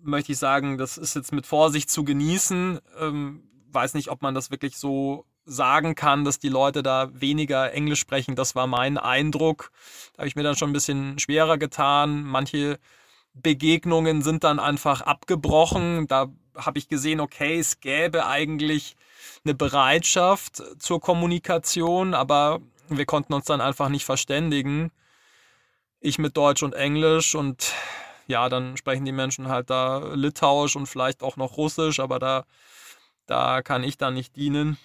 möchte 0.02 0.32
ich 0.32 0.38
sagen, 0.38 0.78
das 0.78 0.98
ist 0.98 1.14
jetzt 1.14 1.32
mit 1.32 1.46
Vorsicht 1.46 1.90
zu 1.90 2.04
genießen. 2.04 2.80
Ähm, 3.00 3.42
weiß 3.72 3.94
nicht, 3.94 4.10
ob 4.10 4.22
man 4.22 4.34
das 4.34 4.50
wirklich 4.50 4.76
so 4.76 5.26
sagen 5.46 5.94
kann, 5.94 6.24
dass 6.24 6.38
die 6.38 6.48
Leute 6.48 6.82
da 6.82 7.10
weniger 7.12 7.72
Englisch 7.72 8.00
sprechen. 8.00 8.36
Das 8.36 8.54
war 8.54 8.66
mein 8.66 8.98
Eindruck. 8.98 9.70
Da 10.12 10.20
habe 10.20 10.28
ich 10.28 10.36
mir 10.36 10.42
dann 10.42 10.56
schon 10.56 10.70
ein 10.70 10.74
bisschen 10.74 11.18
schwerer 11.18 11.58
getan. 11.58 12.22
Manche 12.22 12.78
Begegnungen 13.34 14.22
sind 14.22 14.44
dann 14.44 14.58
einfach 14.58 15.00
abgebrochen. 15.02 16.06
Da 16.06 16.28
habe 16.56 16.78
ich 16.78 16.88
gesehen, 16.88 17.20
okay, 17.20 17.58
es 17.58 17.80
gäbe 17.80 18.26
eigentlich 18.26 18.96
eine 19.44 19.54
Bereitschaft 19.54 20.62
zur 20.78 21.00
Kommunikation, 21.00 22.14
aber 22.14 22.60
wir 22.88 23.06
konnten 23.06 23.34
uns 23.34 23.46
dann 23.46 23.60
einfach 23.60 23.88
nicht 23.88 24.04
verständigen. 24.04 24.92
Ich 26.00 26.18
mit 26.18 26.36
Deutsch 26.36 26.62
und 26.62 26.74
Englisch 26.74 27.34
und 27.34 27.72
ja, 28.26 28.48
dann 28.48 28.76
sprechen 28.76 29.04
die 29.04 29.12
Menschen 29.12 29.48
halt 29.48 29.70
da 29.70 29.98
Litauisch 30.14 30.76
und 30.76 30.86
vielleicht 30.86 31.22
auch 31.22 31.36
noch 31.36 31.56
Russisch, 31.56 32.00
aber 32.00 32.18
da, 32.18 32.44
da 33.26 33.62
kann 33.62 33.84
ich 33.84 33.98
dann 33.98 34.14
nicht 34.14 34.36
dienen 34.36 34.78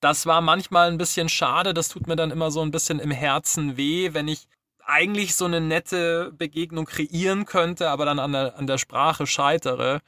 das 0.00 0.26
war 0.26 0.40
manchmal 0.40 0.88
ein 0.90 0.98
bisschen 0.98 1.28
schade. 1.28 1.74
Das 1.74 1.88
tut 1.88 2.06
mir 2.06 2.16
dann 2.16 2.30
immer 2.30 2.50
so 2.50 2.62
ein 2.62 2.70
bisschen 2.70 3.00
im 3.00 3.10
Herzen 3.10 3.76
weh, 3.76 4.14
wenn 4.14 4.28
ich 4.28 4.46
eigentlich 4.84 5.34
so 5.34 5.44
eine 5.44 5.60
nette 5.60 6.32
Begegnung 6.32 6.86
kreieren 6.86 7.44
könnte, 7.44 7.90
aber 7.90 8.06
dann 8.06 8.18
an 8.18 8.32
der, 8.32 8.56
an 8.56 8.66
der 8.66 8.78
Sprache 8.78 9.26
scheitere. 9.26 10.00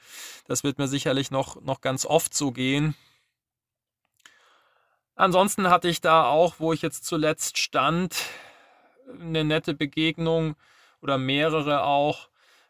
Das 0.47 0.63
wird 0.63 0.79
mir 0.79 0.87
sicherlich 0.87 1.29
noch, 1.29 1.61
noch 1.61 1.81
ganz 1.81 2.05
oft 2.05 2.33
so 2.33 2.51
gehen. 2.51 2.95
Ansonsten 5.15 5.69
hatte 5.69 5.87
ich 5.87 6.01
da 6.01 6.25
auch, 6.25 6.55
wo 6.57 6.73
ich 6.73 6.81
jetzt 6.81 7.05
zuletzt 7.05 7.59
stand, 7.59 8.15
eine 9.19 9.43
nette 9.43 9.75
Begegnung 9.75 10.55
oder 11.01 11.17
mehrere 11.17 11.83
auch 11.83 12.29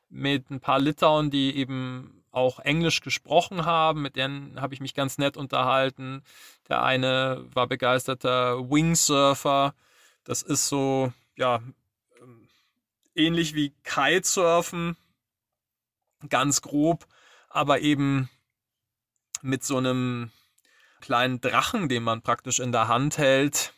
mit 0.10 0.50
ein 0.50 0.60
paar 0.60 0.80
Litauen, 0.80 1.32
die 1.32 1.56
eben 1.56 2.24
auch 2.32 2.60
Englisch 2.60 3.02
gesprochen 3.02 3.66
haben, 3.66 4.02
mit 4.02 4.16
denen 4.16 4.60
habe 4.62 4.74
ich 4.74 4.80
mich 4.80 4.94
ganz 4.94 5.18
nett 5.18 5.38
unterhalten. 5.38 6.24
Der 6.70 6.82
eine 6.84 7.46
war 7.54 7.68
begeisterter 7.68 8.70
Wingsurfer. 8.70 9.74
Das 10.24 10.42
ist 10.42 10.68
so, 10.68 11.12
ja, 11.36 11.62
ähm, 12.22 12.48
ähnlich 13.16 13.54
wie 13.54 13.74
Kitesurfen, 13.84 14.96
ganz 16.30 16.62
grob, 16.62 17.06
aber 17.50 17.82
eben 17.82 18.30
mit 19.42 19.64
so 19.64 19.78
einem 19.78 20.32
kleinen 21.02 21.42
Drachen, 21.42 21.90
den 21.90 22.04
man 22.04 22.22
praktisch 22.22 22.60
in 22.60 22.72
der 22.72 22.88
Hand 22.88 23.18
hält, 23.18 23.74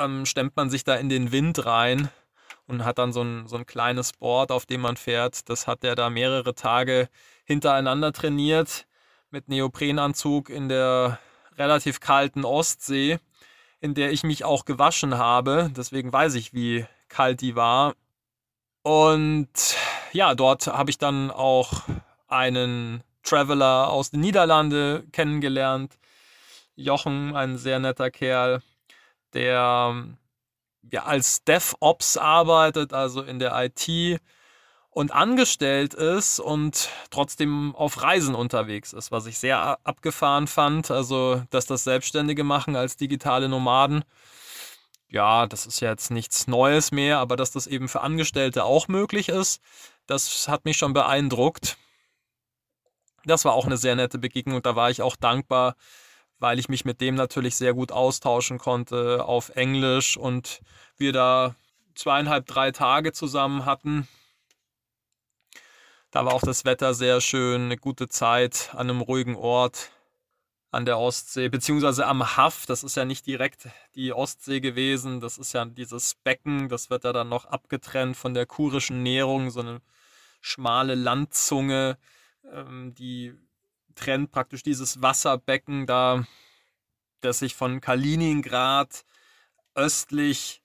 ähm, 0.00 0.26
stemmt 0.26 0.56
man 0.56 0.70
sich 0.70 0.84
da 0.84 0.96
in 0.96 1.08
den 1.08 1.32
Wind 1.32 1.64
rein 1.66 2.08
und 2.66 2.84
hat 2.84 2.98
dann 2.98 3.12
so 3.12 3.22
ein, 3.22 3.46
so 3.46 3.56
ein 3.56 3.66
kleines 3.66 4.12
Board, 4.12 4.52
auf 4.52 4.66
dem 4.66 4.80
man 4.80 4.96
fährt. 4.96 5.48
Das 5.48 5.66
hat 5.66 5.84
er 5.84 5.94
da 5.94 6.10
mehrere 6.10 6.54
Tage 6.54 7.08
hintereinander 7.44 8.12
trainiert 8.12 8.86
mit 9.30 9.48
Neoprenanzug 9.48 10.50
in 10.50 10.68
der 10.68 11.18
relativ 11.56 12.00
kalten 12.00 12.44
Ostsee, 12.44 13.18
in 13.80 13.94
der 13.94 14.12
ich 14.12 14.22
mich 14.22 14.44
auch 14.44 14.64
gewaschen 14.64 15.18
habe. 15.18 15.70
Deswegen 15.76 16.12
weiß 16.12 16.34
ich, 16.34 16.54
wie 16.54 16.86
kalt 17.08 17.40
die 17.40 17.56
war. 17.56 17.94
Und 18.82 19.76
ja, 20.12 20.34
dort 20.34 20.66
habe 20.66 20.90
ich 20.90 20.98
dann 20.98 21.30
auch 21.30 21.82
einen 22.28 23.02
Traveler 23.22 23.90
aus 23.90 24.10
den 24.10 24.20
Niederlanden 24.20 25.10
kennengelernt. 25.12 25.98
Jochen, 26.76 27.36
ein 27.36 27.58
sehr 27.58 27.78
netter 27.78 28.10
Kerl, 28.10 28.62
der 29.34 30.06
ja, 30.90 31.04
als 31.04 31.44
DevOps 31.44 32.16
arbeitet, 32.16 32.92
also 32.92 33.22
in 33.22 33.38
der 33.38 33.52
IT 33.64 34.20
und 34.90 35.12
angestellt 35.12 35.94
ist 35.94 36.40
und 36.40 36.88
trotzdem 37.10 37.74
auf 37.76 38.02
Reisen 38.02 38.34
unterwegs 38.34 38.92
ist, 38.92 39.12
was 39.12 39.26
ich 39.26 39.38
sehr 39.38 39.78
abgefahren 39.84 40.46
fand. 40.48 40.90
Also, 40.90 41.42
dass 41.50 41.66
das 41.66 41.84
Selbstständige 41.84 42.44
machen 42.44 42.76
als 42.76 42.96
digitale 42.96 43.48
Nomaden. 43.48 44.04
Ja, 45.08 45.46
das 45.46 45.66
ist 45.66 45.80
ja 45.80 45.90
jetzt 45.90 46.10
nichts 46.10 46.46
Neues 46.46 46.92
mehr, 46.92 47.18
aber 47.18 47.36
dass 47.36 47.50
das 47.50 47.66
eben 47.66 47.88
für 47.88 48.00
Angestellte 48.00 48.64
auch 48.64 48.88
möglich 48.88 49.28
ist, 49.28 49.60
das 50.06 50.48
hat 50.48 50.64
mich 50.64 50.76
schon 50.76 50.92
beeindruckt. 50.92 51.76
Das 53.24 53.44
war 53.44 53.52
auch 53.52 53.66
eine 53.66 53.76
sehr 53.76 53.96
nette 53.96 54.18
Begegnung 54.18 54.56
und 54.56 54.66
da 54.66 54.76
war 54.76 54.90
ich 54.90 55.02
auch 55.02 55.16
dankbar, 55.16 55.74
weil 56.40 56.58
ich 56.58 56.68
mich 56.68 56.84
mit 56.84 57.00
dem 57.00 57.14
natürlich 57.14 57.54
sehr 57.54 57.74
gut 57.74 57.92
austauschen 57.92 58.58
konnte 58.58 59.24
auf 59.24 59.50
Englisch 59.50 60.16
und 60.16 60.60
wir 60.96 61.12
da 61.12 61.54
zweieinhalb, 61.94 62.46
drei 62.46 62.72
Tage 62.72 63.12
zusammen 63.12 63.66
hatten. 63.66 64.08
Da 66.10 66.24
war 66.24 66.34
auch 66.34 66.40
das 66.40 66.64
Wetter 66.64 66.94
sehr 66.94 67.20
schön, 67.20 67.66
eine 67.66 67.76
gute 67.76 68.08
Zeit 68.08 68.70
an 68.72 68.90
einem 68.90 69.00
ruhigen 69.00 69.36
Ort 69.36 69.92
an 70.72 70.84
der 70.84 70.98
Ostsee, 70.98 71.48
beziehungsweise 71.48 72.06
am 72.06 72.36
Haff. 72.36 72.66
Das 72.66 72.82
ist 72.84 72.96
ja 72.96 73.04
nicht 73.04 73.26
direkt 73.26 73.68
die 73.94 74.12
Ostsee 74.12 74.60
gewesen, 74.60 75.20
das 75.20 75.38
ist 75.38 75.52
ja 75.52 75.64
dieses 75.64 76.14
Becken, 76.14 76.68
das 76.68 76.90
wird 76.90 77.04
ja 77.04 77.12
dann 77.12 77.28
noch 77.28 77.44
abgetrennt 77.44 78.16
von 78.16 78.34
der 78.34 78.46
kurischen 78.46 79.02
Nährung, 79.02 79.50
so 79.50 79.60
eine 79.60 79.82
schmale 80.40 80.94
Landzunge, 80.94 81.98
ähm, 82.50 82.94
die 82.94 83.34
trennt 84.00 84.32
praktisch 84.32 84.62
dieses 84.62 85.02
Wasserbecken 85.02 85.86
da, 85.86 86.26
das 87.20 87.40
sich 87.40 87.54
von 87.54 87.80
Kaliningrad 87.80 89.04
östlich 89.74 90.62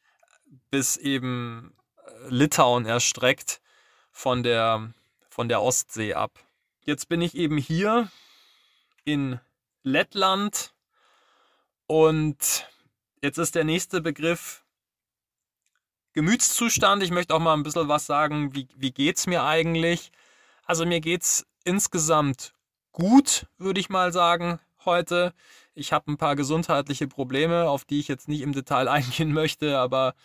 bis 0.71 0.97
eben 0.97 1.75
äh, 1.97 2.29
Litauen 2.29 2.85
erstreckt. 2.85 3.61
von 4.15 4.43
der, 4.43 4.93
von 5.29 5.49
der 5.49 5.61
Ostsee 5.61 6.13
ab. 6.13 6.39
Jetzt 6.85 7.09
bin 7.09 7.21
ich 7.21 7.35
eben 7.35 7.57
hier 7.57 8.09
in 9.03 9.41
Lettland 9.83 10.73
und 11.85 12.69
jetzt 13.21 13.37
ist 13.37 13.55
der 13.55 13.65
nächste 13.65 13.99
Begriff 13.99 14.63
Gemütszustand. 16.13 17.03
Ich 17.03 17.11
möchte 17.11 17.35
auch 17.35 17.39
mal 17.39 17.53
ein 17.53 17.63
bisschen 17.63 17.89
was 17.89 18.05
sagen, 18.05 18.55
wie, 18.55 18.69
wie 18.77 18.91
geht 18.91 19.17
es 19.17 19.27
mir 19.27 19.43
eigentlich? 19.43 20.13
Also 20.63 20.85
mir 20.85 21.01
geht 21.01 21.23
es 21.23 21.45
insgesamt 21.65 22.54
gut, 22.95 23.45
würde 23.57 23.81
ich 23.81 23.89
mal 23.89 24.13
sagen, 24.13 24.59
heute. 24.85 25.33
Ich 25.73 25.91
habe 25.91 26.09
ein 26.09 26.17
paar 26.17 26.37
gesundheitliche 26.37 27.07
Probleme, 27.07 27.69
auf 27.69 27.83
die 27.83 27.99
ich 27.99 28.07
jetzt 28.07 28.29
nicht 28.29 28.39
im 28.41 28.53
Detail 28.53 28.87
eingehen 28.97 29.33
möchte, 29.33 29.77
aber 29.77 30.15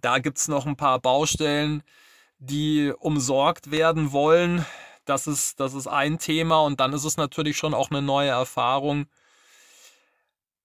da 0.00 0.18
gibt 0.18 0.38
es 0.38 0.48
noch 0.48 0.66
ein 0.66 0.76
paar 0.76 1.00
Baustellen, 1.00 1.82
die 2.38 2.92
umsorgt 2.96 3.72
werden 3.72 4.12
wollen. 4.12 4.64
Das 5.04 5.26
ist, 5.26 5.58
das 5.58 5.74
ist 5.74 5.88
ein 5.88 6.18
Thema 6.18 6.60
und 6.60 6.78
dann 6.78 6.92
ist 6.92 7.04
es 7.04 7.16
natürlich 7.16 7.56
schon 7.56 7.74
auch 7.74 7.90
eine 7.90 8.02
neue 8.02 8.30
Erfahrung, 8.30 9.06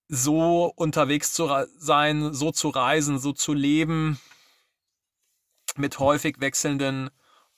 so 0.08 0.72
unterwegs 0.76 1.34
zu 1.34 1.50
sein, 1.78 2.34
so 2.34 2.52
zu 2.52 2.70
reisen, 2.70 3.18
so 3.20 3.34
zu 3.34 3.54
leben, 3.54 4.20
mit 5.76 5.98
häufig 5.98 6.40
wechselnden 6.40 7.10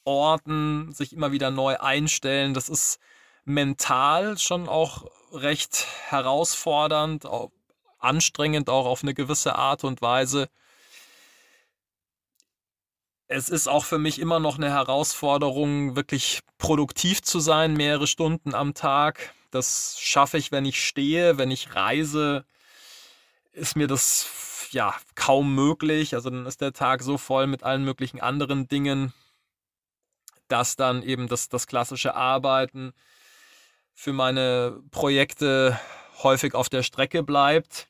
Orten, 0.05 0.93
sich 0.93 1.11
immer 1.13 1.33
wieder 1.33 1.51
neu 1.51 1.77
einstellen. 1.77 2.53
Das 2.53 2.69
ist 2.69 2.99
mental 3.45 4.37
schon 4.37 4.67
auch 4.67 5.05
recht 5.31 5.87
herausfordernd, 6.09 7.25
auch 7.25 7.51
anstrengend 7.99 8.69
auch 8.69 8.85
auf 8.85 9.03
eine 9.03 9.13
gewisse 9.13 9.55
Art 9.55 9.83
und 9.83 10.01
Weise. 10.01 10.49
Es 13.27 13.47
ist 13.47 13.67
auch 13.67 13.85
für 13.85 13.97
mich 13.97 14.19
immer 14.19 14.39
noch 14.39 14.57
eine 14.57 14.69
Herausforderung, 14.69 15.95
wirklich 15.95 16.41
produktiv 16.57 17.21
zu 17.21 17.39
sein, 17.39 17.75
mehrere 17.75 18.07
Stunden 18.07 18.53
am 18.53 18.73
Tag. 18.73 19.33
Das 19.51 19.97
schaffe 19.99 20.37
ich, 20.37 20.51
wenn 20.51 20.65
ich 20.65 20.85
stehe, 20.85 21.37
wenn 21.37 21.51
ich 21.51 21.75
reise, 21.75 22.45
ist 23.53 23.75
mir 23.75 23.87
das 23.87 24.67
ja 24.71 24.95
kaum 25.15 25.55
möglich. 25.55 26.13
Also 26.13 26.29
dann 26.29 26.45
ist 26.45 26.61
der 26.61 26.73
Tag 26.73 27.03
so 27.03 27.17
voll 27.17 27.47
mit 27.47 27.63
allen 27.63 27.85
möglichen 27.85 28.19
anderen 28.19 28.67
Dingen, 28.67 29.13
dass 30.47 30.75
dann 30.75 31.01
eben 31.03 31.27
das, 31.27 31.47
das 31.47 31.67
klassische 31.67 32.15
Arbeiten 32.15 32.93
für 34.01 34.13
meine 34.13 34.81
Projekte 34.89 35.79
häufig 36.23 36.55
auf 36.55 36.69
der 36.69 36.81
Strecke 36.81 37.21
bleibt. 37.21 37.87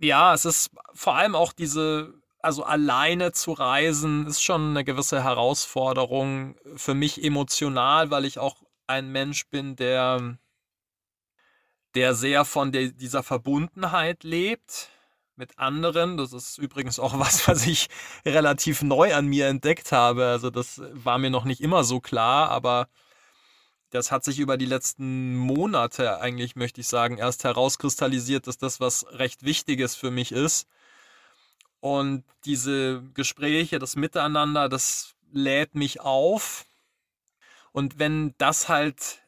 Ja, 0.00 0.34
es 0.34 0.44
ist 0.44 0.70
vor 0.92 1.14
allem 1.14 1.36
auch 1.36 1.52
diese, 1.52 2.14
also 2.40 2.64
alleine 2.64 3.30
zu 3.30 3.52
reisen, 3.52 4.26
ist 4.26 4.42
schon 4.42 4.70
eine 4.70 4.82
gewisse 4.82 5.22
Herausforderung 5.22 6.56
für 6.74 6.94
mich 6.94 7.22
emotional, 7.22 8.10
weil 8.10 8.24
ich 8.24 8.40
auch 8.40 8.56
ein 8.88 9.12
Mensch 9.12 9.46
bin, 9.50 9.76
der, 9.76 10.36
der 11.94 12.14
sehr 12.14 12.44
von 12.44 12.72
der, 12.72 12.88
dieser 12.88 13.22
Verbundenheit 13.22 14.24
lebt 14.24 14.88
mit 15.36 15.60
anderen. 15.60 16.16
Das 16.16 16.32
ist 16.32 16.58
übrigens 16.58 16.98
auch 16.98 17.20
was, 17.20 17.46
was 17.46 17.68
ich 17.68 17.86
relativ 18.26 18.82
neu 18.82 19.14
an 19.14 19.26
mir 19.28 19.46
entdeckt 19.46 19.92
habe. 19.92 20.26
Also 20.26 20.50
das 20.50 20.82
war 20.92 21.18
mir 21.18 21.30
noch 21.30 21.44
nicht 21.44 21.60
immer 21.60 21.84
so 21.84 22.00
klar, 22.00 22.50
aber 22.50 22.88
das 23.90 24.10
hat 24.10 24.24
sich 24.24 24.38
über 24.38 24.56
die 24.56 24.66
letzten 24.66 25.36
Monate 25.36 26.20
eigentlich, 26.20 26.56
möchte 26.56 26.80
ich 26.80 26.88
sagen, 26.88 27.18
erst 27.18 27.44
herauskristallisiert, 27.44 28.46
dass 28.46 28.58
das 28.58 28.80
was 28.80 29.06
recht 29.10 29.44
Wichtiges 29.44 29.94
für 29.94 30.10
mich 30.10 30.32
ist. 30.32 30.66
Und 31.80 32.24
diese 32.44 33.02
Gespräche, 33.14 33.78
das 33.78 33.96
Miteinander, 33.96 34.68
das 34.68 35.14
lädt 35.32 35.74
mich 35.74 36.00
auf. 36.00 36.66
Und 37.72 37.98
wenn 37.98 38.34
das 38.38 38.68
halt 38.68 39.22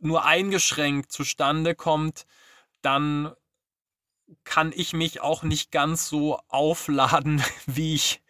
nur 0.00 0.24
eingeschränkt 0.24 1.12
zustande 1.12 1.74
kommt, 1.74 2.26
dann 2.82 3.32
kann 4.44 4.72
ich 4.74 4.92
mich 4.92 5.20
auch 5.20 5.42
nicht 5.42 5.70
ganz 5.70 6.08
so 6.08 6.38
aufladen, 6.48 7.42
wie 7.66 7.94
ich, 7.94 8.22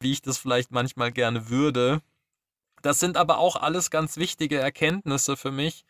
wie 0.00 0.12
ich 0.12 0.22
das 0.22 0.38
vielleicht 0.38 0.70
manchmal 0.70 1.12
gerne 1.12 1.48
würde. 1.48 2.02
Das 2.86 3.00
sind 3.00 3.16
aber 3.16 3.38
auch 3.38 3.56
alles 3.56 3.90
ganz 3.90 4.16
wichtige 4.16 4.60
Erkenntnisse 4.60 5.36
für 5.36 5.50
mich, 5.50 5.84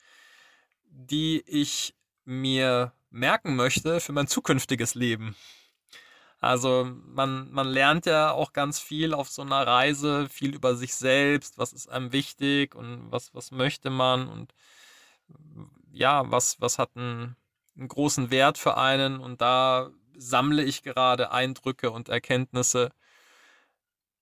die 0.87 1.43
ich 1.47 1.95
mir 2.25 2.95
merken 3.11 3.55
möchte 3.55 4.01
für 4.01 4.13
mein 4.13 4.29
zukünftiges 4.29 4.95
Leben. 4.95 5.37
Also 6.41 6.91
man, 7.05 7.51
man 7.51 7.69
lernt 7.69 8.07
ja 8.07 8.31
auch 8.31 8.55
ganz 8.55 8.81
viel 8.81 9.13
auf 9.13 9.29
so 9.29 9.43
einer 9.43 9.67
Reise, 9.67 10.27
viel 10.31 10.55
über 10.55 10.75
sich 10.75 10.95
selbst, 10.95 11.59
was 11.59 11.75
ist 11.75 11.91
einem 11.91 12.13
wichtig 12.13 12.75
und 12.75 13.13
was, 13.13 13.35
was 13.35 13.51
möchte 13.51 13.91
man 13.91 14.27
und 14.27 14.55
ja, 15.93 16.31
was, 16.31 16.63
was 16.63 16.79
hat 16.79 16.97
einen, 16.97 17.37
einen 17.77 17.89
großen 17.89 18.31
Wert 18.31 18.57
für 18.57 18.79
einen 18.79 19.21
und 19.21 19.43
da 19.43 19.91
sammle 20.17 20.65
ich 20.65 20.83
gerade 20.83 21.31
Eindrücke 21.31 21.91
und 21.91 22.09
Erkenntnisse, 22.09 22.91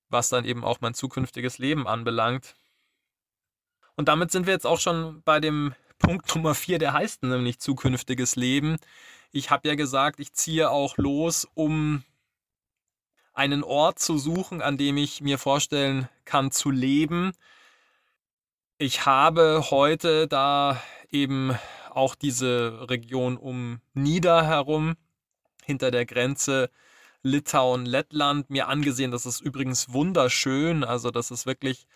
was 0.08 0.28
dann 0.28 0.44
eben 0.44 0.64
auch 0.64 0.80
mein 0.80 0.94
zukünftiges 0.94 1.58
Leben 1.58 1.86
anbelangt. 1.86 2.56
Und 3.96 4.08
damit 4.08 4.30
sind 4.30 4.46
wir 4.46 4.52
jetzt 4.52 4.66
auch 4.66 4.80
schon 4.80 5.22
bei 5.24 5.40
dem 5.40 5.74
Punkt 5.98 6.34
Nummer 6.34 6.54
vier, 6.54 6.78
der 6.78 6.92
heißt 6.92 7.22
nämlich 7.22 7.60
zukünftiges 7.60 8.36
Leben. 8.36 8.76
Ich 9.30 9.50
habe 9.50 9.68
ja 9.68 9.74
gesagt, 9.74 10.20
ich 10.20 10.32
ziehe 10.32 10.70
auch 10.70 10.96
los, 10.96 11.48
um 11.54 12.04
einen 13.32 13.64
Ort 13.64 13.98
zu 13.98 14.18
suchen, 14.18 14.62
an 14.62 14.76
dem 14.76 14.96
ich 14.96 15.20
mir 15.20 15.38
vorstellen 15.38 16.08
kann 16.24 16.50
zu 16.50 16.70
leben. 16.70 17.32
Ich 18.78 19.06
habe 19.06 19.66
heute 19.70 20.28
da 20.28 20.80
eben 21.10 21.56
auch 21.90 22.14
diese 22.14 22.88
Region 22.90 23.36
um 23.36 23.80
Nieder 23.92 24.46
herum, 24.46 24.96
hinter 25.64 25.90
der 25.90 26.06
Grenze 26.06 26.70
Litauen, 27.22 27.86
Lettland, 27.86 28.50
mir 28.50 28.68
angesehen. 28.68 29.10
Das 29.10 29.26
ist 29.26 29.40
übrigens 29.40 29.92
wunderschön. 29.92 30.84
Also 30.84 31.10
das 31.10 31.30
ist 31.30 31.46
wirklich 31.46 31.86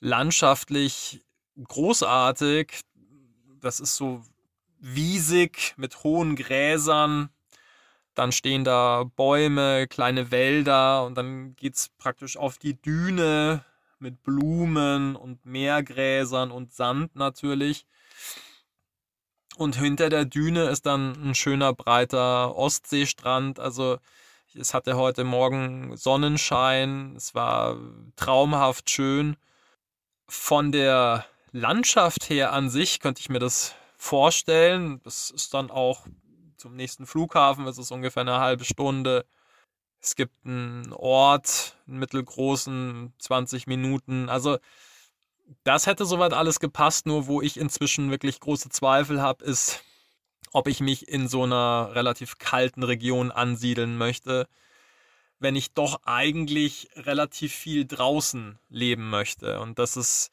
landschaftlich 0.00 1.20
großartig. 1.62 2.80
Das 3.60 3.80
ist 3.80 3.96
so 3.96 4.22
wiesig 4.78 5.74
mit 5.76 6.02
hohen 6.02 6.36
Gräsern. 6.36 7.28
Dann 8.14 8.32
stehen 8.32 8.64
da 8.64 9.04
Bäume, 9.16 9.86
kleine 9.86 10.30
Wälder 10.30 11.04
und 11.04 11.14
dann 11.16 11.54
geht 11.56 11.76
es 11.76 11.90
praktisch 11.98 12.36
auf 12.36 12.58
die 12.58 12.80
Düne 12.80 13.64
mit 13.98 14.22
Blumen 14.22 15.14
und 15.14 15.44
Meergräsern 15.44 16.50
und 16.50 16.72
Sand 16.72 17.14
natürlich. 17.14 17.86
Und 19.56 19.76
hinter 19.76 20.08
der 20.08 20.24
Düne 20.24 20.64
ist 20.64 20.86
dann 20.86 21.12
ein 21.22 21.34
schöner 21.34 21.74
breiter 21.74 22.56
Ostseestrand. 22.56 23.60
Also 23.60 23.98
es 24.54 24.72
hatte 24.72 24.96
heute 24.96 25.22
Morgen 25.22 25.96
Sonnenschein. 25.96 27.14
Es 27.16 27.34
war 27.34 27.76
traumhaft 28.16 28.88
schön 28.88 29.36
von 30.30 30.70
der 30.70 31.26
Landschaft 31.50 32.30
her 32.30 32.52
an 32.52 32.70
sich 32.70 33.00
könnte 33.00 33.20
ich 33.20 33.28
mir 33.28 33.40
das 33.40 33.74
vorstellen. 33.96 35.00
Das 35.02 35.30
ist 35.30 35.52
dann 35.54 35.70
auch 35.70 36.06
zum 36.56 36.76
nächsten 36.76 37.06
Flughafen, 37.06 37.66
es 37.66 37.78
ist 37.78 37.90
ungefähr 37.90 38.20
eine 38.20 38.38
halbe 38.38 38.64
Stunde. 38.64 39.26
Es 40.00 40.14
gibt 40.14 40.46
einen 40.46 40.92
Ort, 40.92 41.76
einen 41.86 41.98
mittelgroßen, 41.98 43.12
20 43.18 43.66
Minuten. 43.66 44.28
Also 44.28 44.58
das 45.64 45.86
hätte 45.86 46.06
soweit 46.06 46.32
alles 46.32 46.60
gepasst, 46.60 47.06
nur 47.06 47.26
wo 47.26 47.42
ich 47.42 47.58
inzwischen 47.58 48.10
wirklich 48.10 48.38
große 48.38 48.68
Zweifel 48.68 49.20
habe, 49.20 49.44
ist, 49.44 49.82
ob 50.52 50.68
ich 50.68 50.80
mich 50.80 51.08
in 51.08 51.26
so 51.28 51.42
einer 51.42 51.90
relativ 51.92 52.38
kalten 52.38 52.84
Region 52.84 53.32
ansiedeln 53.32 53.98
möchte 53.98 54.48
wenn 55.40 55.56
ich 55.56 55.72
doch 55.72 56.02
eigentlich 56.04 56.90
relativ 56.94 57.52
viel 57.52 57.86
draußen 57.86 58.58
leben 58.68 59.08
möchte. 59.08 59.58
Und 59.60 59.78
das 59.78 59.96
ist, 59.96 60.30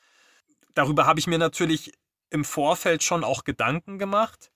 darüber 0.75 1.07
habe 1.07 1.19
ich 1.19 1.27
mir 1.27 1.39
natürlich 1.39 1.93
im 2.29 2.43
Vorfeld 2.43 3.03
schon 3.03 3.23
auch 3.23 3.45
Gedanken 3.45 3.97
gemacht. 3.97 4.51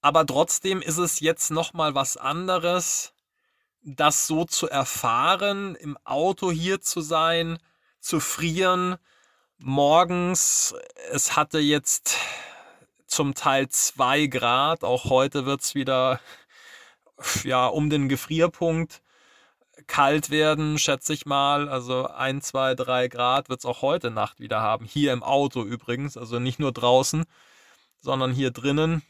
Aber 0.00 0.24
trotzdem 0.24 0.80
ist 0.80 0.98
es 0.98 1.18
jetzt 1.18 1.50
nochmal 1.50 1.96
was 1.96 2.16
anderes, 2.16 3.12
das 3.82 4.28
so 4.28 4.44
zu 4.44 4.68
erfahren, 4.68 5.74
im 5.74 5.98
Auto 6.04 6.52
hier 6.52 6.80
zu 6.80 7.00
sein, 7.00 7.58
zu 7.98 8.20
frieren. 8.20 8.96
Morgens, 9.58 10.76
es 11.10 11.34
hatte 11.34 11.58
jetzt 11.58 12.16
zum 13.08 13.34
Teil 13.34 13.68
zwei 13.70 14.26
Grad, 14.26 14.84
auch 14.84 15.06
heute 15.06 15.44
wird 15.44 15.62
es 15.62 15.74
wieder 15.74 16.20
ja, 17.42 17.66
um 17.66 17.90
den 17.90 18.08
Gefrierpunkt 18.08 19.02
kalt 19.88 20.30
werden, 20.30 20.78
schätze 20.78 21.12
ich 21.12 21.26
mal. 21.26 21.68
Also 21.68 22.06
ein, 22.06 22.40
zwei, 22.40 22.74
drei 22.74 23.08
Grad 23.08 23.48
wird 23.48 23.60
es 23.60 23.66
auch 23.66 23.82
heute 23.82 24.10
Nacht 24.10 24.38
wieder 24.38 24.60
haben. 24.60 24.84
Hier 24.84 25.12
im 25.12 25.22
Auto 25.22 25.64
übrigens, 25.64 26.16
also 26.16 26.38
nicht 26.38 26.60
nur 26.60 26.72
draußen, 26.72 27.24
sondern 28.00 28.32
hier 28.32 28.52
drinnen. 28.52 29.02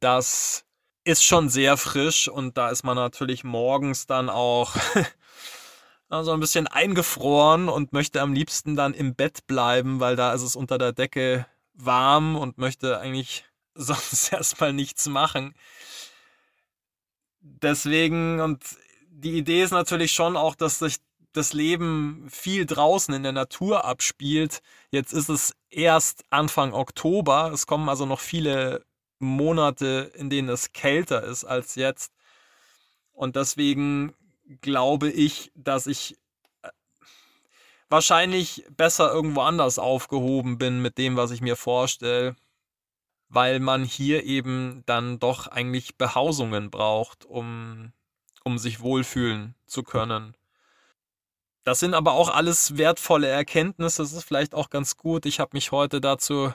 Das 0.00 0.64
ist 1.04 1.24
schon 1.24 1.48
sehr 1.48 1.76
frisch 1.76 2.28
und 2.28 2.58
da 2.58 2.70
ist 2.70 2.82
man 2.82 2.96
natürlich 2.96 3.44
morgens 3.44 4.06
dann 4.06 4.28
auch 4.28 4.74
also 6.08 6.32
ein 6.32 6.40
bisschen 6.40 6.66
eingefroren 6.66 7.68
und 7.68 7.92
möchte 7.92 8.20
am 8.20 8.32
liebsten 8.32 8.76
dann 8.76 8.94
im 8.94 9.14
Bett 9.14 9.46
bleiben, 9.46 10.00
weil 10.00 10.16
da 10.16 10.32
ist 10.32 10.42
es 10.42 10.56
unter 10.56 10.78
der 10.78 10.92
Decke 10.92 11.46
warm 11.74 12.36
und 12.36 12.58
möchte 12.58 12.98
eigentlich 12.98 13.44
sonst 13.74 14.32
erstmal 14.32 14.72
nichts 14.72 15.06
machen. 15.06 15.54
Deswegen, 17.40 18.40
und 18.40 18.62
die 19.18 19.36
Idee 19.36 19.62
ist 19.62 19.72
natürlich 19.72 20.12
schon 20.12 20.36
auch, 20.36 20.54
dass 20.54 20.78
sich 20.78 20.96
das 21.32 21.52
Leben 21.52 22.26
viel 22.30 22.66
draußen 22.66 23.12
in 23.12 23.22
der 23.22 23.32
Natur 23.32 23.84
abspielt. 23.84 24.60
Jetzt 24.90 25.12
ist 25.12 25.28
es 25.28 25.54
erst 25.70 26.24
Anfang 26.30 26.72
Oktober. 26.72 27.50
Es 27.52 27.66
kommen 27.66 27.88
also 27.88 28.06
noch 28.06 28.20
viele 28.20 28.84
Monate, 29.18 30.12
in 30.14 30.30
denen 30.30 30.48
es 30.48 30.72
kälter 30.72 31.24
ist 31.24 31.44
als 31.44 31.74
jetzt. 31.74 32.12
Und 33.12 33.34
deswegen 33.36 34.14
glaube 34.60 35.10
ich, 35.10 35.50
dass 35.56 35.88
ich 35.88 36.16
äh, 36.62 36.70
wahrscheinlich 37.88 38.64
besser 38.70 39.12
irgendwo 39.12 39.40
anders 39.40 39.78
aufgehoben 39.78 40.58
bin 40.58 40.80
mit 40.80 40.96
dem, 40.96 41.16
was 41.16 41.32
ich 41.32 41.40
mir 41.40 41.56
vorstelle, 41.56 42.36
weil 43.28 43.58
man 43.58 43.84
hier 43.84 44.24
eben 44.24 44.84
dann 44.86 45.18
doch 45.18 45.48
eigentlich 45.48 45.96
Behausungen 45.96 46.70
braucht, 46.70 47.24
um, 47.24 47.92
um 48.48 48.56
sich 48.58 48.80
wohlfühlen 48.80 49.54
zu 49.66 49.82
können. 49.82 50.34
Das 51.64 51.80
sind 51.80 51.92
aber 51.92 52.12
auch 52.12 52.30
alles 52.30 52.78
wertvolle 52.78 53.28
Erkenntnisse. 53.28 54.02
Das 54.02 54.14
ist 54.14 54.24
vielleicht 54.24 54.54
auch 54.54 54.70
ganz 54.70 54.96
gut. 54.96 55.26
Ich 55.26 55.38
habe 55.38 55.50
mich 55.52 55.70
heute 55.70 56.00
dazu 56.00 56.50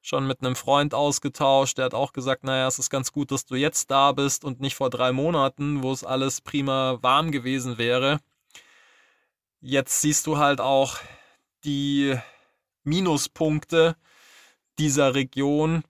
schon 0.00 0.26
mit 0.26 0.40
einem 0.40 0.56
Freund 0.56 0.94
ausgetauscht. 0.94 1.76
Der 1.76 1.84
hat 1.84 1.94
auch 1.94 2.14
gesagt, 2.14 2.42
naja, 2.42 2.66
es 2.66 2.78
ist 2.78 2.88
ganz 2.88 3.12
gut, 3.12 3.30
dass 3.30 3.44
du 3.44 3.54
jetzt 3.54 3.90
da 3.90 4.12
bist 4.12 4.46
und 4.46 4.60
nicht 4.60 4.74
vor 4.74 4.88
drei 4.88 5.12
Monaten, 5.12 5.82
wo 5.82 5.92
es 5.92 6.04
alles 6.04 6.40
prima 6.40 6.98
warm 7.02 7.32
gewesen 7.32 7.76
wäre. 7.76 8.18
Jetzt 9.60 10.00
siehst 10.00 10.26
du 10.26 10.38
halt 10.38 10.62
auch 10.62 10.96
die 11.64 12.18
Minuspunkte 12.82 13.94
dieser 14.78 15.14
Region 15.14 15.84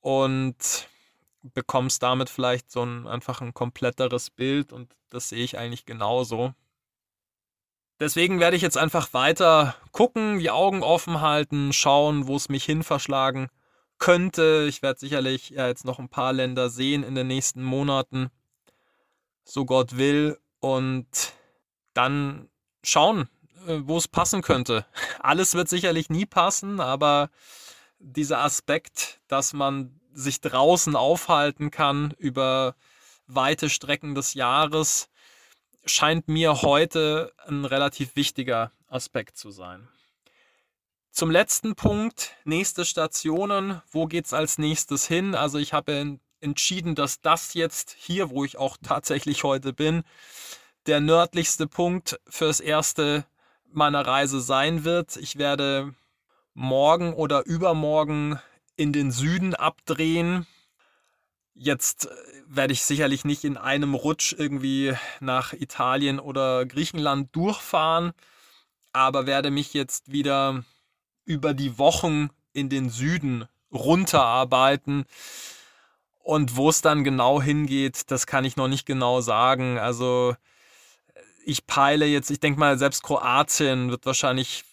und 0.00 0.88
bekommst 1.42 2.02
damit 2.02 2.30
vielleicht 2.30 2.70
so 2.70 2.82
ein 2.84 3.06
einfach 3.06 3.40
ein 3.40 3.54
kompletteres 3.54 4.30
Bild 4.30 4.72
und 4.72 4.94
das 5.10 5.28
sehe 5.28 5.44
ich 5.44 5.58
eigentlich 5.58 5.86
genauso. 5.86 6.54
Deswegen 8.00 8.38
werde 8.38 8.56
ich 8.56 8.62
jetzt 8.62 8.78
einfach 8.78 9.12
weiter 9.12 9.74
gucken, 9.90 10.38
die 10.38 10.50
Augen 10.50 10.82
offen 10.82 11.20
halten, 11.20 11.72
schauen, 11.72 12.28
wo 12.28 12.36
es 12.36 12.48
mich 12.48 12.64
hin 12.64 12.84
verschlagen 12.84 13.48
könnte. 13.98 14.66
Ich 14.68 14.82
werde 14.82 15.00
sicherlich 15.00 15.50
ja, 15.50 15.66
jetzt 15.66 15.84
noch 15.84 15.98
ein 15.98 16.08
paar 16.08 16.32
Länder 16.32 16.70
sehen 16.70 17.02
in 17.02 17.16
den 17.16 17.26
nächsten 17.26 17.62
Monaten, 17.62 18.30
so 19.44 19.64
Gott 19.64 19.96
will, 19.96 20.38
und 20.60 21.32
dann 21.94 22.48
schauen, 22.84 23.28
äh, 23.66 23.80
wo 23.82 23.96
es 23.96 24.08
passen 24.08 24.42
könnte. 24.42 24.86
Alles 25.20 25.54
wird 25.54 25.68
sicherlich 25.68 26.10
nie 26.10 26.26
passen, 26.26 26.80
aber 26.80 27.30
dieser 27.98 28.40
Aspekt, 28.40 29.20
dass 29.26 29.52
man 29.52 29.97
sich 30.12 30.40
draußen 30.40 30.96
aufhalten 30.96 31.70
kann 31.70 32.14
über 32.18 32.74
weite 33.26 33.70
Strecken 33.70 34.14
des 34.14 34.34
Jahres, 34.34 35.08
scheint 35.84 36.28
mir 36.28 36.62
heute 36.62 37.32
ein 37.46 37.64
relativ 37.64 38.16
wichtiger 38.16 38.72
Aspekt 38.88 39.36
zu 39.36 39.50
sein. 39.50 39.88
Zum 41.10 41.30
letzten 41.30 41.74
Punkt, 41.74 42.36
nächste 42.44 42.84
Stationen, 42.84 43.82
wo 43.90 44.06
geht 44.06 44.26
es 44.26 44.32
als 44.32 44.58
nächstes 44.58 45.06
hin? 45.06 45.34
Also 45.34 45.58
ich 45.58 45.72
habe 45.72 46.18
entschieden, 46.40 46.94
dass 46.94 47.20
das 47.20 47.54
jetzt 47.54 47.96
hier, 47.98 48.30
wo 48.30 48.44
ich 48.44 48.56
auch 48.56 48.76
tatsächlich 48.82 49.44
heute 49.44 49.72
bin, 49.72 50.04
der 50.86 51.00
nördlichste 51.00 51.66
Punkt 51.66 52.20
fürs 52.28 52.60
erste 52.60 53.26
meiner 53.70 54.06
Reise 54.06 54.40
sein 54.40 54.84
wird. 54.84 55.16
Ich 55.16 55.36
werde 55.36 55.94
morgen 56.54 57.12
oder 57.12 57.44
übermorgen 57.44 58.40
in 58.78 58.94
den 58.94 59.10
Süden 59.10 59.54
abdrehen, 59.54 60.46
Jetzt 61.60 62.06
äh, 62.06 62.10
werde 62.46 62.72
ich 62.72 62.84
sicherlich 62.84 63.24
nicht 63.24 63.44
in 63.44 63.56
einem 63.56 63.94
Rutsch 63.94 64.32
irgendwie 64.32 64.94
nach 65.18 65.52
Italien 65.52 66.20
oder 66.20 66.64
Griechenland 66.64 67.34
durchfahren, 67.34 68.12
aber 68.92 69.26
werde 69.26 69.50
mich 69.50 69.74
jetzt 69.74 70.10
wieder 70.12 70.64
über 71.24 71.54
die 71.54 71.76
Wochen 71.76 72.30
in 72.52 72.68
den 72.68 72.90
Süden 72.90 73.44
runterarbeiten. 73.72 75.04
Und 76.20 76.56
wo 76.56 76.68
es 76.68 76.80
dann 76.80 77.02
genau 77.02 77.42
hingeht, 77.42 78.10
das 78.10 78.26
kann 78.26 78.44
ich 78.44 78.56
noch 78.56 78.68
nicht 78.68 78.86
genau 78.86 79.20
sagen. 79.20 79.78
Also 79.78 80.36
ich 81.44 81.66
peile 81.66 82.06
jetzt, 82.06 82.30
ich 82.30 82.38
denke 82.38 82.60
mal, 82.60 82.78
selbst 82.78 83.02
Kroatien 83.02 83.90
wird 83.90 84.06
wahrscheinlich 84.06 84.64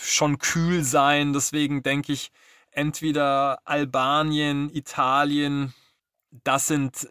schon 0.00 0.38
kühl 0.38 0.84
sein. 0.84 1.32
Deswegen 1.32 1.82
denke 1.82 2.12
ich, 2.12 2.30
entweder 2.78 3.60
Albanien, 3.64 4.70
Italien, 4.72 5.74
das 6.44 6.68
sind 6.68 7.04
äh, 7.04 7.08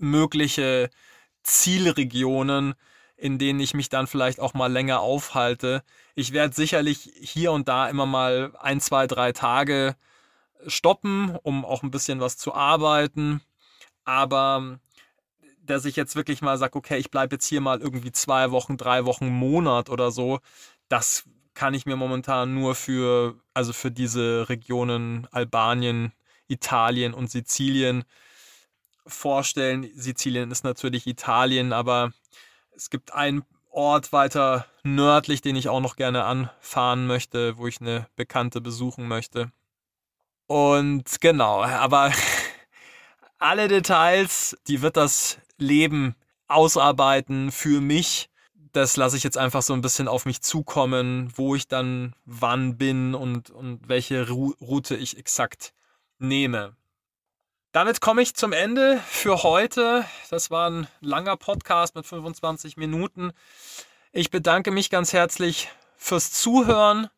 mögliche 0.00 0.90
Zielregionen, 1.44 2.74
in 3.16 3.38
denen 3.38 3.60
ich 3.60 3.74
mich 3.74 3.88
dann 3.88 4.08
vielleicht 4.08 4.40
auch 4.40 4.54
mal 4.54 4.72
länger 4.72 5.00
aufhalte. 5.00 5.84
Ich 6.16 6.32
werde 6.32 6.54
sicherlich 6.54 7.12
hier 7.20 7.52
und 7.52 7.68
da 7.68 7.88
immer 7.88 8.06
mal 8.06 8.56
ein, 8.58 8.80
zwei, 8.80 9.06
drei 9.06 9.30
Tage 9.30 9.94
stoppen, 10.66 11.36
um 11.44 11.64
auch 11.64 11.84
ein 11.84 11.92
bisschen 11.92 12.18
was 12.18 12.36
zu 12.36 12.52
arbeiten. 12.52 13.40
Aber 14.04 14.80
dass 15.62 15.84
ich 15.84 15.94
jetzt 15.94 16.16
wirklich 16.16 16.42
mal 16.42 16.58
sage, 16.58 16.76
okay, 16.76 16.98
ich 16.98 17.12
bleibe 17.12 17.36
jetzt 17.36 17.46
hier 17.46 17.60
mal 17.60 17.80
irgendwie 17.80 18.12
zwei 18.12 18.50
Wochen, 18.50 18.76
drei 18.76 19.04
Wochen, 19.04 19.28
Monat 19.28 19.90
oder 19.90 20.10
so, 20.10 20.40
das 20.88 21.24
kann 21.54 21.74
ich 21.74 21.86
mir 21.86 21.96
momentan 21.96 22.54
nur 22.54 22.74
für, 22.74 23.38
also 23.54 23.72
für 23.72 23.90
diese 23.90 24.48
Regionen 24.48 25.26
Albanien, 25.30 26.12
Italien 26.48 27.14
und 27.14 27.30
Sizilien 27.30 28.04
vorstellen. 29.06 29.88
Sizilien 29.94 30.50
ist 30.50 30.64
natürlich 30.64 31.06
Italien, 31.06 31.72
aber 31.72 32.12
es 32.74 32.90
gibt 32.90 33.12
einen 33.12 33.44
Ort 33.70 34.12
weiter 34.12 34.66
nördlich, 34.84 35.40
den 35.40 35.56
ich 35.56 35.68
auch 35.68 35.80
noch 35.80 35.96
gerne 35.96 36.24
anfahren 36.24 37.06
möchte, 37.06 37.58
wo 37.58 37.66
ich 37.66 37.80
eine 37.80 38.06
Bekannte 38.14 38.60
besuchen 38.60 39.08
möchte. 39.08 39.50
Und 40.46 41.20
genau, 41.20 41.62
aber 41.62 42.12
alle 43.38 43.68
Details, 43.68 44.56
die 44.68 44.82
wird 44.82 44.96
das 44.96 45.38
Leben 45.58 46.14
ausarbeiten 46.46 47.50
für 47.50 47.80
mich. 47.80 48.28
Das 48.74 48.96
lasse 48.96 49.16
ich 49.16 49.22
jetzt 49.22 49.38
einfach 49.38 49.62
so 49.62 49.72
ein 49.72 49.82
bisschen 49.82 50.08
auf 50.08 50.26
mich 50.26 50.42
zukommen, 50.42 51.32
wo 51.36 51.54
ich 51.54 51.68
dann 51.68 52.12
wann 52.24 52.76
bin 52.76 53.14
und, 53.14 53.50
und 53.50 53.88
welche 53.88 54.28
Route 54.28 54.96
ich 54.96 55.16
exakt 55.16 55.72
nehme. 56.18 56.74
Damit 57.70 58.00
komme 58.00 58.20
ich 58.20 58.34
zum 58.34 58.52
Ende 58.52 59.00
für 59.06 59.44
heute. 59.44 60.04
Das 60.28 60.50
war 60.50 60.68
ein 60.68 60.88
langer 61.00 61.36
Podcast 61.36 61.94
mit 61.94 62.04
25 62.04 62.76
Minuten. 62.76 63.30
Ich 64.10 64.30
bedanke 64.30 64.72
mich 64.72 64.90
ganz 64.90 65.12
herzlich 65.12 65.68
fürs 65.96 66.32
Zuhören 66.32 67.08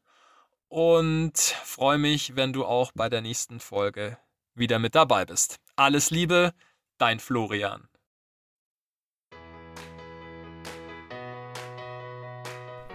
und 0.68 1.38
freue 1.38 1.96
mich, 1.96 2.36
wenn 2.36 2.52
du 2.52 2.66
auch 2.66 2.92
bei 2.94 3.08
der 3.08 3.22
nächsten 3.22 3.60
Folge 3.60 4.18
wieder 4.54 4.78
mit 4.78 4.94
dabei 4.94 5.24
bist. 5.24 5.56
Alles 5.74 6.10
Liebe, 6.10 6.52
dein 6.98 7.18
Florian. 7.18 7.88